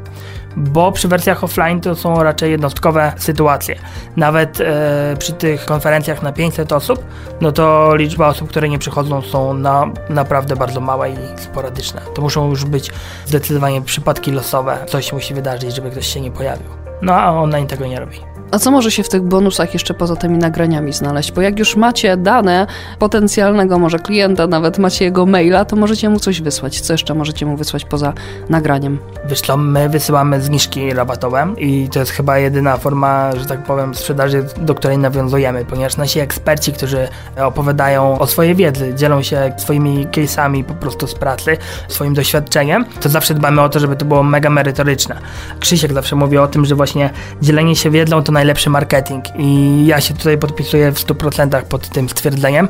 Bo 0.58 0.92
przy 0.92 1.08
wersjach 1.08 1.44
offline 1.44 1.80
to 1.80 1.94
są 1.94 2.22
raczej 2.22 2.50
jednostkowe 2.50 3.12
sytuacje. 3.16 3.78
Nawet 4.16 4.60
e, 4.60 5.16
przy 5.18 5.32
tych 5.32 5.64
konferencjach 5.64 6.22
na 6.22 6.32
500 6.32 6.72
osób, 6.72 7.04
no 7.40 7.52
to 7.52 7.96
liczba 7.96 8.28
osób, 8.28 8.48
które 8.48 8.68
nie 8.68 8.78
przychodzą 8.78 9.22
są 9.22 9.54
na, 9.54 9.90
naprawdę 10.08 10.56
bardzo 10.56 10.80
małe 10.80 11.10
i 11.10 11.16
sporadyczne. 11.36 12.00
To 12.14 12.22
muszą 12.22 12.48
już 12.50 12.64
być 12.64 12.90
zdecydowanie 13.26 13.82
przypadki 13.82 14.32
losowe. 14.32 14.78
Coś 14.86 15.12
musi 15.12 15.34
wydarzyć, 15.34 15.74
żeby 15.74 15.90
ktoś 15.90 16.06
się 16.06 16.20
nie 16.20 16.30
pojawił. 16.30 16.68
No 17.02 17.14
a 17.14 17.32
online 17.32 17.66
tego 17.66 17.86
nie 17.86 18.00
robi. 18.00 18.37
A 18.50 18.58
co 18.58 18.70
może 18.70 18.90
się 18.90 19.02
w 19.02 19.08
tych 19.08 19.22
bonusach 19.22 19.74
jeszcze 19.74 19.94
poza 19.94 20.16
tymi 20.16 20.38
nagraniami 20.38 20.92
znaleźć? 20.92 21.32
Bo 21.32 21.40
jak 21.40 21.58
już 21.58 21.76
macie 21.76 22.16
dane 22.16 22.66
potencjalnego 22.98 23.78
może 23.78 23.98
klienta, 23.98 24.46
nawet 24.46 24.78
macie 24.78 25.04
jego 25.04 25.26
maila, 25.26 25.64
to 25.64 25.76
możecie 25.76 26.08
mu 26.08 26.18
coś 26.18 26.40
wysłać. 26.40 26.80
Co 26.80 26.92
jeszcze 26.92 27.14
możecie 27.14 27.46
mu 27.46 27.56
wysłać 27.56 27.84
poza 27.84 28.12
nagraniem? 28.48 28.98
Co, 29.46 29.56
my 29.56 29.88
wysyłamy 29.88 30.40
zniżki 30.40 30.92
rabatowe 30.92 31.54
i 31.58 31.88
to 31.92 31.98
jest 32.00 32.12
chyba 32.12 32.38
jedyna 32.38 32.76
forma, 32.76 33.30
że 33.36 33.46
tak 33.46 33.64
powiem, 33.64 33.94
sprzedaży, 33.94 34.46
do 34.56 34.74
której 34.74 34.98
nawiązujemy, 34.98 35.64
ponieważ 35.64 35.96
nasi 35.96 36.20
eksperci, 36.20 36.72
którzy 36.72 37.08
opowiadają 37.36 38.18
o 38.18 38.26
swojej 38.26 38.54
wiedzy, 38.54 38.94
dzielą 38.94 39.22
się 39.22 39.52
swoimi 39.56 40.06
case'ami 40.06 40.64
po 40.64 40.74
prostu 40.74 41.06
z 41.06 41.14
pracy, 41.14 41.56
swoim 41.88 42.14
doświadczeniem, 42.14 42.84
to 43.00 43.08
zawsze 43.08 43.34
dbamy 43.34 43.62
o 43.62 43.68
to, 43.68 43.80
żeby 43.80 43.96
to 43.96 44.04
było 44.04 44.22
mega 44.22 44.50
merytoryczne. 44.50 45.16
Krzysiek 45.60 45.92
zawsze 45.92 46.16
mówi 46.16 46.38
o 46.38 46.48
tym, 46.48 46.64
że 46.64 46.74
właśnie 46.74 47.10
dzielenie 47.42 47.76
się 47.76 47.90
wiedzą 47.90 48.22
to 48.22 48.32
najlepszy 48.38 48.70
marketing 48.70 49.24
i 49.38 49.86
ja 49.86 50.00
się 50.00 50.14
tutaj 50.14 50.38
podpisuję 50.38 50.92
w 50.92 50.98
100% 50.98 51.62
pod 51.62 51.88
tym 51.88 52.08
stwierdzeniem, 52.08 52.68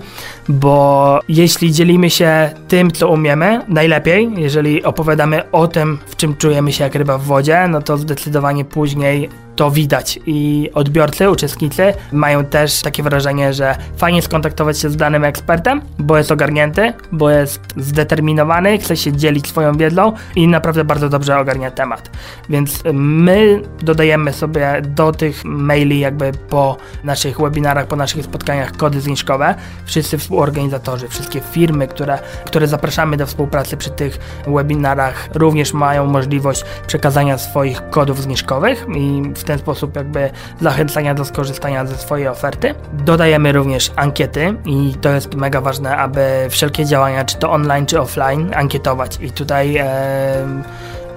bo 0.48 1.20
jeśli 1.28 1.72
dzielimy 1.72 2.10
się 2.10 2.50
tym, 2.68 2.90
co 2.90 3.08
umiemy, 3.08 3.60
najlepiej, 3.68 4.30
jeżeli 4.36 4.84
opowiadamy 4.84 5.50
o 5.50 5.66
tym, 5.66 5.98
w 6.06 6.16
czym 6.16 6.36
czujemy 6.36 6.72
się 6.72 6.84
jak 6.84 6.94
ryba 6.94 7.18
w 7.18 7.22
wodzie, 7.22 7.68
no 7.68 7.82
to 7.82 7.96
zdecydowanie 7.96 8.64
później 8.64 9.28
to 9.58 9.70
widać 9.70 10.18
i 10.26 10.70
odbiorcy, 10.74 11.30
uczestnicy 11.30 11.94
mają 12.12 12.44
też 12.44 12.82
takie 12.82 13.02
wrażenie, 13.02 13.52
że 13.52 13.76
fajnie 13.96 14.22
skontaktować 14.22 14.78
się 14.78 14.90
z 14.90 14.96
danym 14.96 15.24
ekspertem, 15.24 15.82
bo 15.98 16.18
jest 16.18 16.32
ogarnięty, 16.32 16.92
bo 17.12 17.30
jest 17.30 17.60
zdeterminowany, 17.76 18.78
chce 18.78 18.96
się 18.96 19.12
dzielić 19.12 19.48
swoją 19.48 19.72
wiedzą 19.76 20.12
i 20.36 20.48
naprawdę 20.48 20.84
bardzo 20.84 21.08
dobrze 21.08 21.38
ogarnia 21.38 21.70
temat. 21.70 22.10
Więc 22.48 22.82
my 22.92 23.62
dodajemy 23.82 24.32
sobie 24.32 24.82
do 24.82 25.12
tych 25.12 25.44
maili 25.44 26.00
jakby 26.00 26.32
po 26.48 26.76
naszych 27.04 27.40
webinarach, 27.40 27.86
po 27.86 27.96
naszych 27.96 28.24
spotkaniach 28.24 28.72
kody 28.72 29.00
zniżkowe. 29.00 29.54
Wszyscy 29.84 30.18
współorganizatorzy, 30.18 31.08
wszystkie 31.08 31.40
firmy, 31.40 31.88
które, 31.88 32.18
które 32.44 32.66
zapraszamy 32.66 33.16
do 33.16 33.26
współpracy 33.26 33.76
przy 33.76 33.90
tych 33.90 34.18
webinarach 34.46 35.28
również 35.34 35.72
mają 35.72 36.06
możliwość 36.06 36.64
przekazania 36.86 37.38
swoich 37.38 37.90
kodów 37.90 38.22
zniżkowych 38.22 38.86
i 38.96 39.22
w 39.34 39.47
ten 39.48 39.58
sposób 39.58 39.96
jakby 39.96 40.30
zachęcania 40.60 41.14
do 41.14 41.24
skorzystania 41.24 41.86
ze 41.86 41.96
swojej 41.96 42.28
oferty. 42.28 42.74
Dodajemy 42.92 43.52
również 43.52 43.92
ankiety 43.96 44.54
i 44.64 44.94
to 45.00 45.10
jest 45.10 45.34
mega 45.34 45.60
ważne, 45.60 45.96
aby 45.96 46.46
wszelkie 46.50 46.84
działania, 46.84 47.24
czy 47.24 47.36
to 47.36 47.50
online, 47.50 47.86
czy 47.86 48.00
offline, 48.00 48.54
ankietować. 48.54 49.18
I 49.20 49.30
tutaj 49.30 49.76
e, 49.76 49.86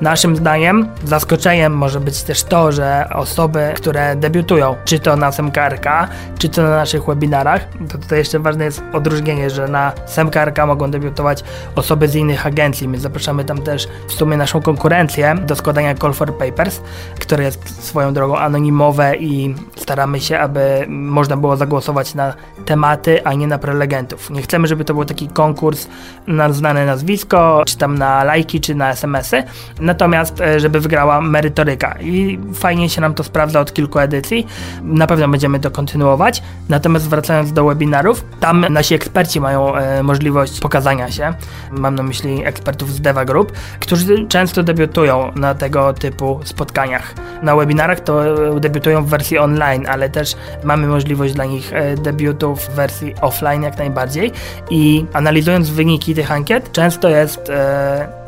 Naszym 0.02 0.36
zdaniem 0.36 0.88
zaskoczeniem 1.04 1.78
może 1.78 2.00
być 2.00 2.24
też 2.24 2.44
to, 2.44 2.72
że 2.72 3.08
osoby, 3.14 3.74
które 3.76 4.16
debiutują, 4.16 4.76
czy 4.86 5.00
to 5.00 5.16
na 5.16 5.32
SMKRK, 5.32 6.08
czy 6.40 6.50
to 6.50 6.64
na 6.64 6.70
naszych 6.70 7.06
webinarach, 7.06 7.62
to 7.90 7.98
tutaj 7.98 8.20
jeszcze 8.20 8.40
ważne 8.40 8.66
jest 8.66 8.84
odróżnienie, 8.94 9.50
że 9.50 9.68
na 9.68 9.94
SMKRK 10.06 10.66
mogą 10.68 10.92
debiutować 10.92 11.44
osoby 11.76 12.08
z 12.08 12.16
innych 12.16 12.46
agencji. 12.46 12.88
My 12.88 13.00
zapraszamy 13.00 13.44
tam 13.44 13.62
też 13.62 13.88
w 14.08 14.14
sumie 14.14 14.38
naszą 14.38 14.62
konkurencję 14.62 15.36
do 15.36 15.56
składania 15.56 15.96
Call 15.96 16.14
for 16.14 16.38
Papers, 16.38 16.82
które 17.20 17.44
jest 17.44 17.86
swoją 17.86 18.14
drogą 18.14 18.38
anonimowe 18.38 19.16
i 19.16 19.56
staramy 19.76 20.20
się, 20.20 20.40
aby 20.40 20.86
można 20.88 21.38
było 21.38 21.58
zagłosować 21.58 22.16
na 22.16 22.34
tematy, 22.66 23.24
a 23.24 23.34
nie 23.34 23.48
na 23.48 23.58
prelegentów. 23.58 24.30
Nie 24.30 24.42
chcemy, 24.42 24.68
żeby 24.68 24.86
to 24.86 24.94
był 24.94 25.06
taki 25.06 25.28
konkurs 25.28 25.88
na 26.28 26.54
znane 26.54 26.86
nazwisko, 26.86 27.64
czy 27.66 27.78
tam 27.78 27.98
na 27.98 28.24
lajki, 28.24 28.62
czy 28.62 28.76
na 28.76 28.90
SMS-y 28.90 29.44
natomiast 29.92 30.42
e, 30.42 30.60
żeby 30.60 30.80
wygrała 30.80 31.22
merytoryka. 31.22 31.96
I 32.02 32.40
fajnie 32.54 32.90
się 32.90 33.02
nam 33.02 33.14
to 33.14 33.24
sprawdza 33.24 33.60
od 33.60 33.74
kilku 33.74 34.00
edycji, 34.00 34.48
na 34.84 35.08
pewno 35.08 35.28
będziemy 35.28 35.60
to 35.60 35.72
kontynuować, 35.72 36.44
natomiast 36.70 37.10
wracając 37.10 37.54
do 37.54 37.66
webinarów, 37.66 38.26
tam 38.40 38.66
nasi 38.70 38.96
eksperci 38.96 39.42
mają 39.42 39.76
e, 39.76 40.04
możliwość 40.04 40.60
pokazania 40.60 41.12
się, 41.12 41.34
mam 41.72 41.96
na 41.96 42.04
myśli 42.04 42.46
ekspertów 42.46 42.94
z 42.94 43.02
Deva 43.02 43.26
Group, 43.26 43.52
którzy 43.80 44.28
często 44.28 44.64
debiutują 44.64 45.32
na 45.36 45.56
tego 45.56 45.94
typu 45.94 46.40
spotkaniach. 46.44 47.14
Na 47.44 47.56
webinarach 47.56 48.00
to 48.00 48.26
e, 48.56 48.60
debiutują 48.60 49.04
w 49.04 49.10
wersji 49.10 49.38
online, 49.38 49.88
ale 49.90 50.10
też 50.10 50.36
mamy 50.64 50.88
możliwość 50.88 51.34
dla 51.34 51.46
nich 51.46 51.72
debiutów 51.98 52.60
w 52.60 52.70
wersji 52.76 53.16
offline 53.22 53.64
jak 53.64 53.78
najbardziej. 53.78 54.32
I 54.70 55.06
analizując 55.14 55.70
wyniki 55.70 56.16
tych 56.16 56.32
ankiet, 56.32 56.72
często 56.72 57.10
jest 57.10 57.52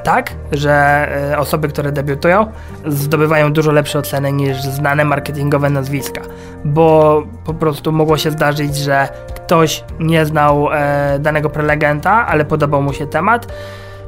tak, 0.04 0.32
że 0.52 0.72
e, 1.32 1.38
osoby, 1.38 1.68
które 1.68 1.92
debiutują, 1.92 2.52
zdobywają 2.88 3.54
dużo 3.54 3.72
lepsze 3.72 4.00
oceny 4.00 4.32
niż 4.32 4.62
znane 4.62 5.06
marketingowe 5.06 5.70
nazwiska, 5.70 6.22
bo 6.66 7.24
po 7.46 7.54
prostu 7.54 7.92
mogło 7.92 8.18
się 8.18 8.32
zdarzyć, 8.32 8.76
że 8.76 9.08
ktoś 9.36 9.84
nie 10.00 10.26
znał 10.26 10.70
e, 10.74 11.20
danego 11.20 11.50
prelegenta, 11.50 12.28
ale 12.28 12.46
podobał 12.46 12.82
mu 12.82 12.94
się 12.94 13.08
temat. 13.08 13.48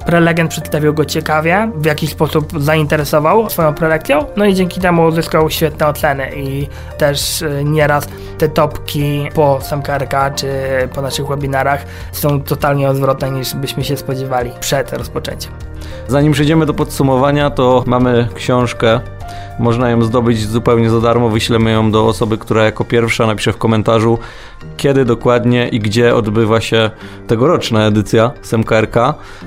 Prelegent 0.06 0.52
przedstawił 0.52 0.94
go 0.94 1.06
ciekawie, 1.06 1.72
w 1.76 1.86
jakiś 1.86 2.10
sposób 2.10 2.64
zainteresował 2.64 3.50
swoją 3.50 3.74
prelekcją, 3.74 4.26
no 4.38 4.46
i 4.46 4.54
dzięki 4.54 4.82
temu 4.82 5.04
uzyskał 5.06 5.50
świetne 5.50 5.88
oceny 5.88 6.32
i 6.36 6.68
też 6.98 7.42
e, 7.42 7.64
nieraz 7.64 8.08
te 8.38 8.50
topki 8.50 9.30
po 9.34 9.60
SMKRK 9.62 10.36
czy 10.36 10.48
po 10.94 11.02
naszych 11.02 11.28
webinarach 11.28 11.86
są 12.12 12.42
totalnie 12.42 12.90
odwrotne 12.90 13.32
niż 13.32 13.56
byśmy 13.56 13.84
się 13.84 13.98
spodziewali 13.98 14.52
przed 14.60 14.94
rozpoczęciem. 14.94 15.52
Zanim 16.08 16.34
przejdziemy 16.34 16.66
do 16.66 16.74
podsumowania, 16.74 17.50
to 17.50 17.84
mamy 17.88 18.28
książkę. 18.36 19.00
Można 19.60 19.90
ją 19.90 20.02
zdobyć 20.02 20.48
zupełnie 20.48 20.90
za 20.90 21.02
darmo. 21.02 21.30
Wyślemy 21.30 21.72
ją 21.72 21.92
do 21.92 22.08
osoby, 22.08 22.38
która 22.38 22.64
jako 22.64 22.84
pierwsza 22.84 23.28
napisze 23.28 23.54
w 23.54 23.58
komentarzu, 23.58 24.20
kiedy 24.78 25.06
dokładnie 25.06 25.68
i 25.68 25.80
gdzie 25.80 26.16
odbywa 26.16 26.62
się 26.62 26.90
tegoroczna 27.28 27.86
edycja 27.86 28.32
SMKRK. 28.42 28.96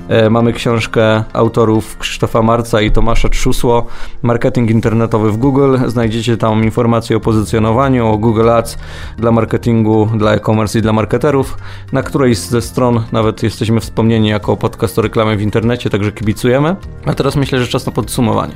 E, 0.09 0.29
mamy 0.29 0.53
książkę 0.53 1.23
autorów 1.33 1.97
Krzysztofa 1.97 2.41
Marca 2.41 2.81
i 2.81 2.91
Tomasza 2.91 3.29
Trzusło, 3.29 3.85
Marketing 4.21 4.71
internetowy 4.71 5.31
w 5.31 5.37
Google. 5.37 5.77
Znajdziecie 5.87 6.37
tam 6.37 6.63
informacje 6.63 7.17
o 7.17 7.19
pozycjonowaniu, 7.19 8.07
o 8.07 8.17
Google 8.17 8.49
Ads 8.49 8.77
dla 9.17 9.31
marketingu, 9.31 10.09
dla 10.17 10.33
e-commerce 10.33 10.79
i 10.79 10.81
dla 10.81 10.93
marketerów. 10.93 11.57
Na 11.91 12.03
którejś 12.03 12.37
ze 12.37 12.61
stron 12.61 13.03
nawet 13.11 13.43
jesteśmy 13.43 13.79
wspomnieni 13.79 14.29
jako 14.29 14.57
podcast 14.57 14.99
o 14.99 15.01
reklamie 15.01 15.37
w 15.37 15.41
internecie, 15.41 15.89
także 15.89 16.11
kibicujemy. 16.11 16.75
A 17.05 17.13
teraz 17.13 17.35
myślę, 17.35 17.59
że 17.59 17.67
czas 17.67 17.85
na 17.85 17.91
podsumowanie. 17.91 18.53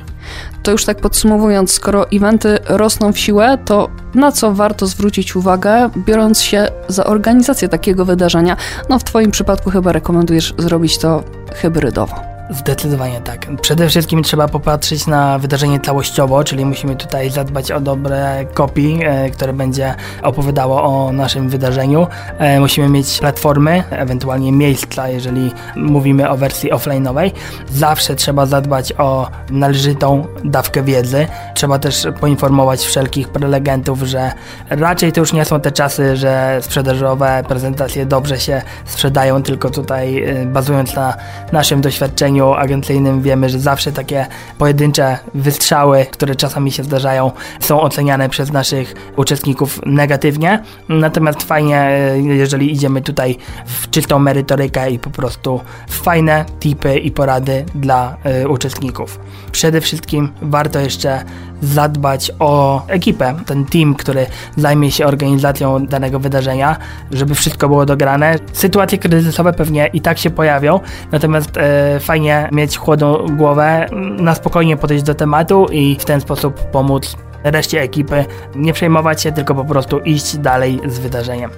To 0.62 0.70
już 0.70 0.84
tak 0.84 1.00
podsumowując, 1.14 1.72
skoro 1.72 2.06
eventy 2.12 2.58
rosną 2.68 3.12
w 3.12 3.18
siłę, 3.18 3.58
to 3.64 3.88
na 4.14 4.32
co 4.32 4.52
warto 4.52 4.86
zwrócić 4.86 5.36
uwagę, 5.36 5.90
biorąc 5.96 6.42
się 6.42 6.68
za 6.88 7.04
organizację 7.04 7.68
takiego 7.68 8.04
wydarzenia? 8.04 8.56
No 8.88 8.98
w 8.98 9.04
Twoim 9.04 9.30
przypadku 9.30 9.70
chyba 9.70 9.92
rekomendujesz 9.92 10.54
zrobić 10.58 10.98
to 10.98 11.24
hybrydowo. 11.54 12.33
Zdecydowanie 12.50 13.20
tak. 13.20 13.46
Przede 13.60 13.88
wszystkim 13.88 14.22
trzeba 14.22 14.48
popatrzeć 14.48 15.06
na 15.06 15.38
wydarzenie 15.38 15.80
całościowo, 15.80 16.44
czyli 16.44 16.64
musimy 16.64 16.96
tutaj 16.96 17.30
zadbać 17.30 17.72
o 17.72 17.80
dobre 17.80 18.46
kopii, 18.54 19.00
e, 19.04 19.30
które 19.30 19.52
będzie 19.52 19.94
opowiadało 20.22 20.82
o 20.82 21.12
naszym 21.12 21.48
wydarzeniu. 21.48 22.06
E, 22.38 22.60
musimy 22.60 22.88
mieć 22.88 23.18
platformy, 23.18 23.84
ewentualnie 23.90 24.52
miejsca, 24.52 25.08
jeżeli 25.08 25.52
mówimy 25.76 26.30
o 26.30 26.36
wersji 26.36 26.72
offline'owej. 26.72 27.30
Zawsze 27.70 28.14
trzeba 28.14 28.46
zadbać 28.46 28.92
o 28.98 29.30
należytą 29.50 30.26
dawkę 30.44 30.82
wiedzy. 30.82 31.26
Trzeba 31.54 31.78
też 31.78 32.06
poinformować 32.20 32.80
wszelkich 32.80 33.28
prelegentów, 33.28 34.02
że 34.02 34.32
raczej 34.70 35.12
to 35.12 35.20
już 35.20 35.32
nie 35.32 35.44
są 35.44 35.60
te 35.60 35.72
czasy, 35.72 36.16
że 36.16 36.58
sprzedażowe 36.62 37.42
prezentacje 37.48 38.06
dobrze 38.06 38.40
się 38.40 38.62
sprzedają, 38.84 39.42
tylko 39.42 39.70
tutaj 39.70 40.24
e, 40.24 40.46
bazując 40.46 40.94
na 40.94 41.14
naszym 41.52 41.80
doświadczeniu 41.80 42.33
szkoleniu 42.34 42.52
agencyjnym 42.52 43.22
wiemy, 43.22 43.48
że 43.48 43.58
zawsze 43.58 43.92
takie 43.92 44.26
pojedyncze 44.58 45.18
wystrzały, 45.34 46.06
które 46.10 46.34
czasami 46.34 46.72
się 46.72 46.84
zdarzają, 46.84 47.30
są 47.60 47.80
oceniane 47.80 48.28
przez 48.28 48.52
naszych 48.52 48.94
uczestników 49.16 49.80
negatywnie. 49.86 50.62
Natomiast 50.88 51.42
fajnie, 51.42 51.80
e, 51.80 52.18
jeżeli 52.18 52.72
idziemy 52.72 53.02
tutaj 53.02 53.36
w 53.66 53.90
czystą 53.90 54.18
merytorykę 54.18 54.90
i 54.90 54.98
po 54.98 55.10
prostu 55.10 55.60
fajne 55.88 56.44
tipy 56.60 56.98
i 56.98 57.10
porady 57.10 57.64
dla 57.74 58.16
y, 58.42 58.48
uczestników. 58.48 59.20
Przede 59.52 59.80
wszystkim 59.80 60.32
warto 60.42 60.80
jeszcze 60.80 61.24
zadbać 61.62 62.32
o 62.38 62.82
ekipę, 62.86 63.34
ten 63.46 63.64
team, 63.64 63.94
który 63.94 64.26
zajmie 64.56 64.90
się 64.90 65.06
organizacją 65.06 65.86
danego 65.86 66.18
wydarzenia, 66.18 66.76
żeby 67.10 67.34
wszystko 67.34 67.68
było 67.68 67.86
dograne. 67.86 68.38
Sytuacje 68.52 68.98
kryzysowe 68.98 69.52
pewnie 69.52 69.86
i 69.86 70.00
tak 70.00 70.18
się 70.18 70.30
pojawią, 70.30 70.80
natomiast 71.12 71.56
e, 71.56 72.00
fajnie 72.00 72.48
mieć 72.52 72.78
chłodną 72.78 73.26
głowę, 73.36 73.86
na 74.18 74.34
spokojnie 74.34 74.76
podejść 74.76 75.04
do 75.04 75.14
tematu 75.14 75.66
i 75.72 75.96
w 76.00 76.04
ten 76.04 76.20
sposób 76.20 76.60
pomóc 76.60 77.16
reszcie 77.44 77.80
ekipy 77.80 78.24
nie 78.54 78.72
przejmować 78.72 79.22
się, 79.22 79.32
tylko 79.32 79.54
po 79.54 79.64
prostu 79.64 79.98
iść 79.98 80.36
dalej 80.36 80.80
z 80.86 80.98
wydarzeniem. 80.98 81.50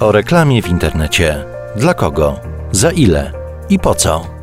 O 0.00 0.12
reklamie 0.12 0.62
w 0.62 0.68
internecie. 0.68 1.44
Dla 1.76 1.94
kogo? 1.94 2.40
Za 2.72 2.90
ile? 2.90 3.32
I 3.68 3.78
po 3.78 3.94
co? 3.94 4.33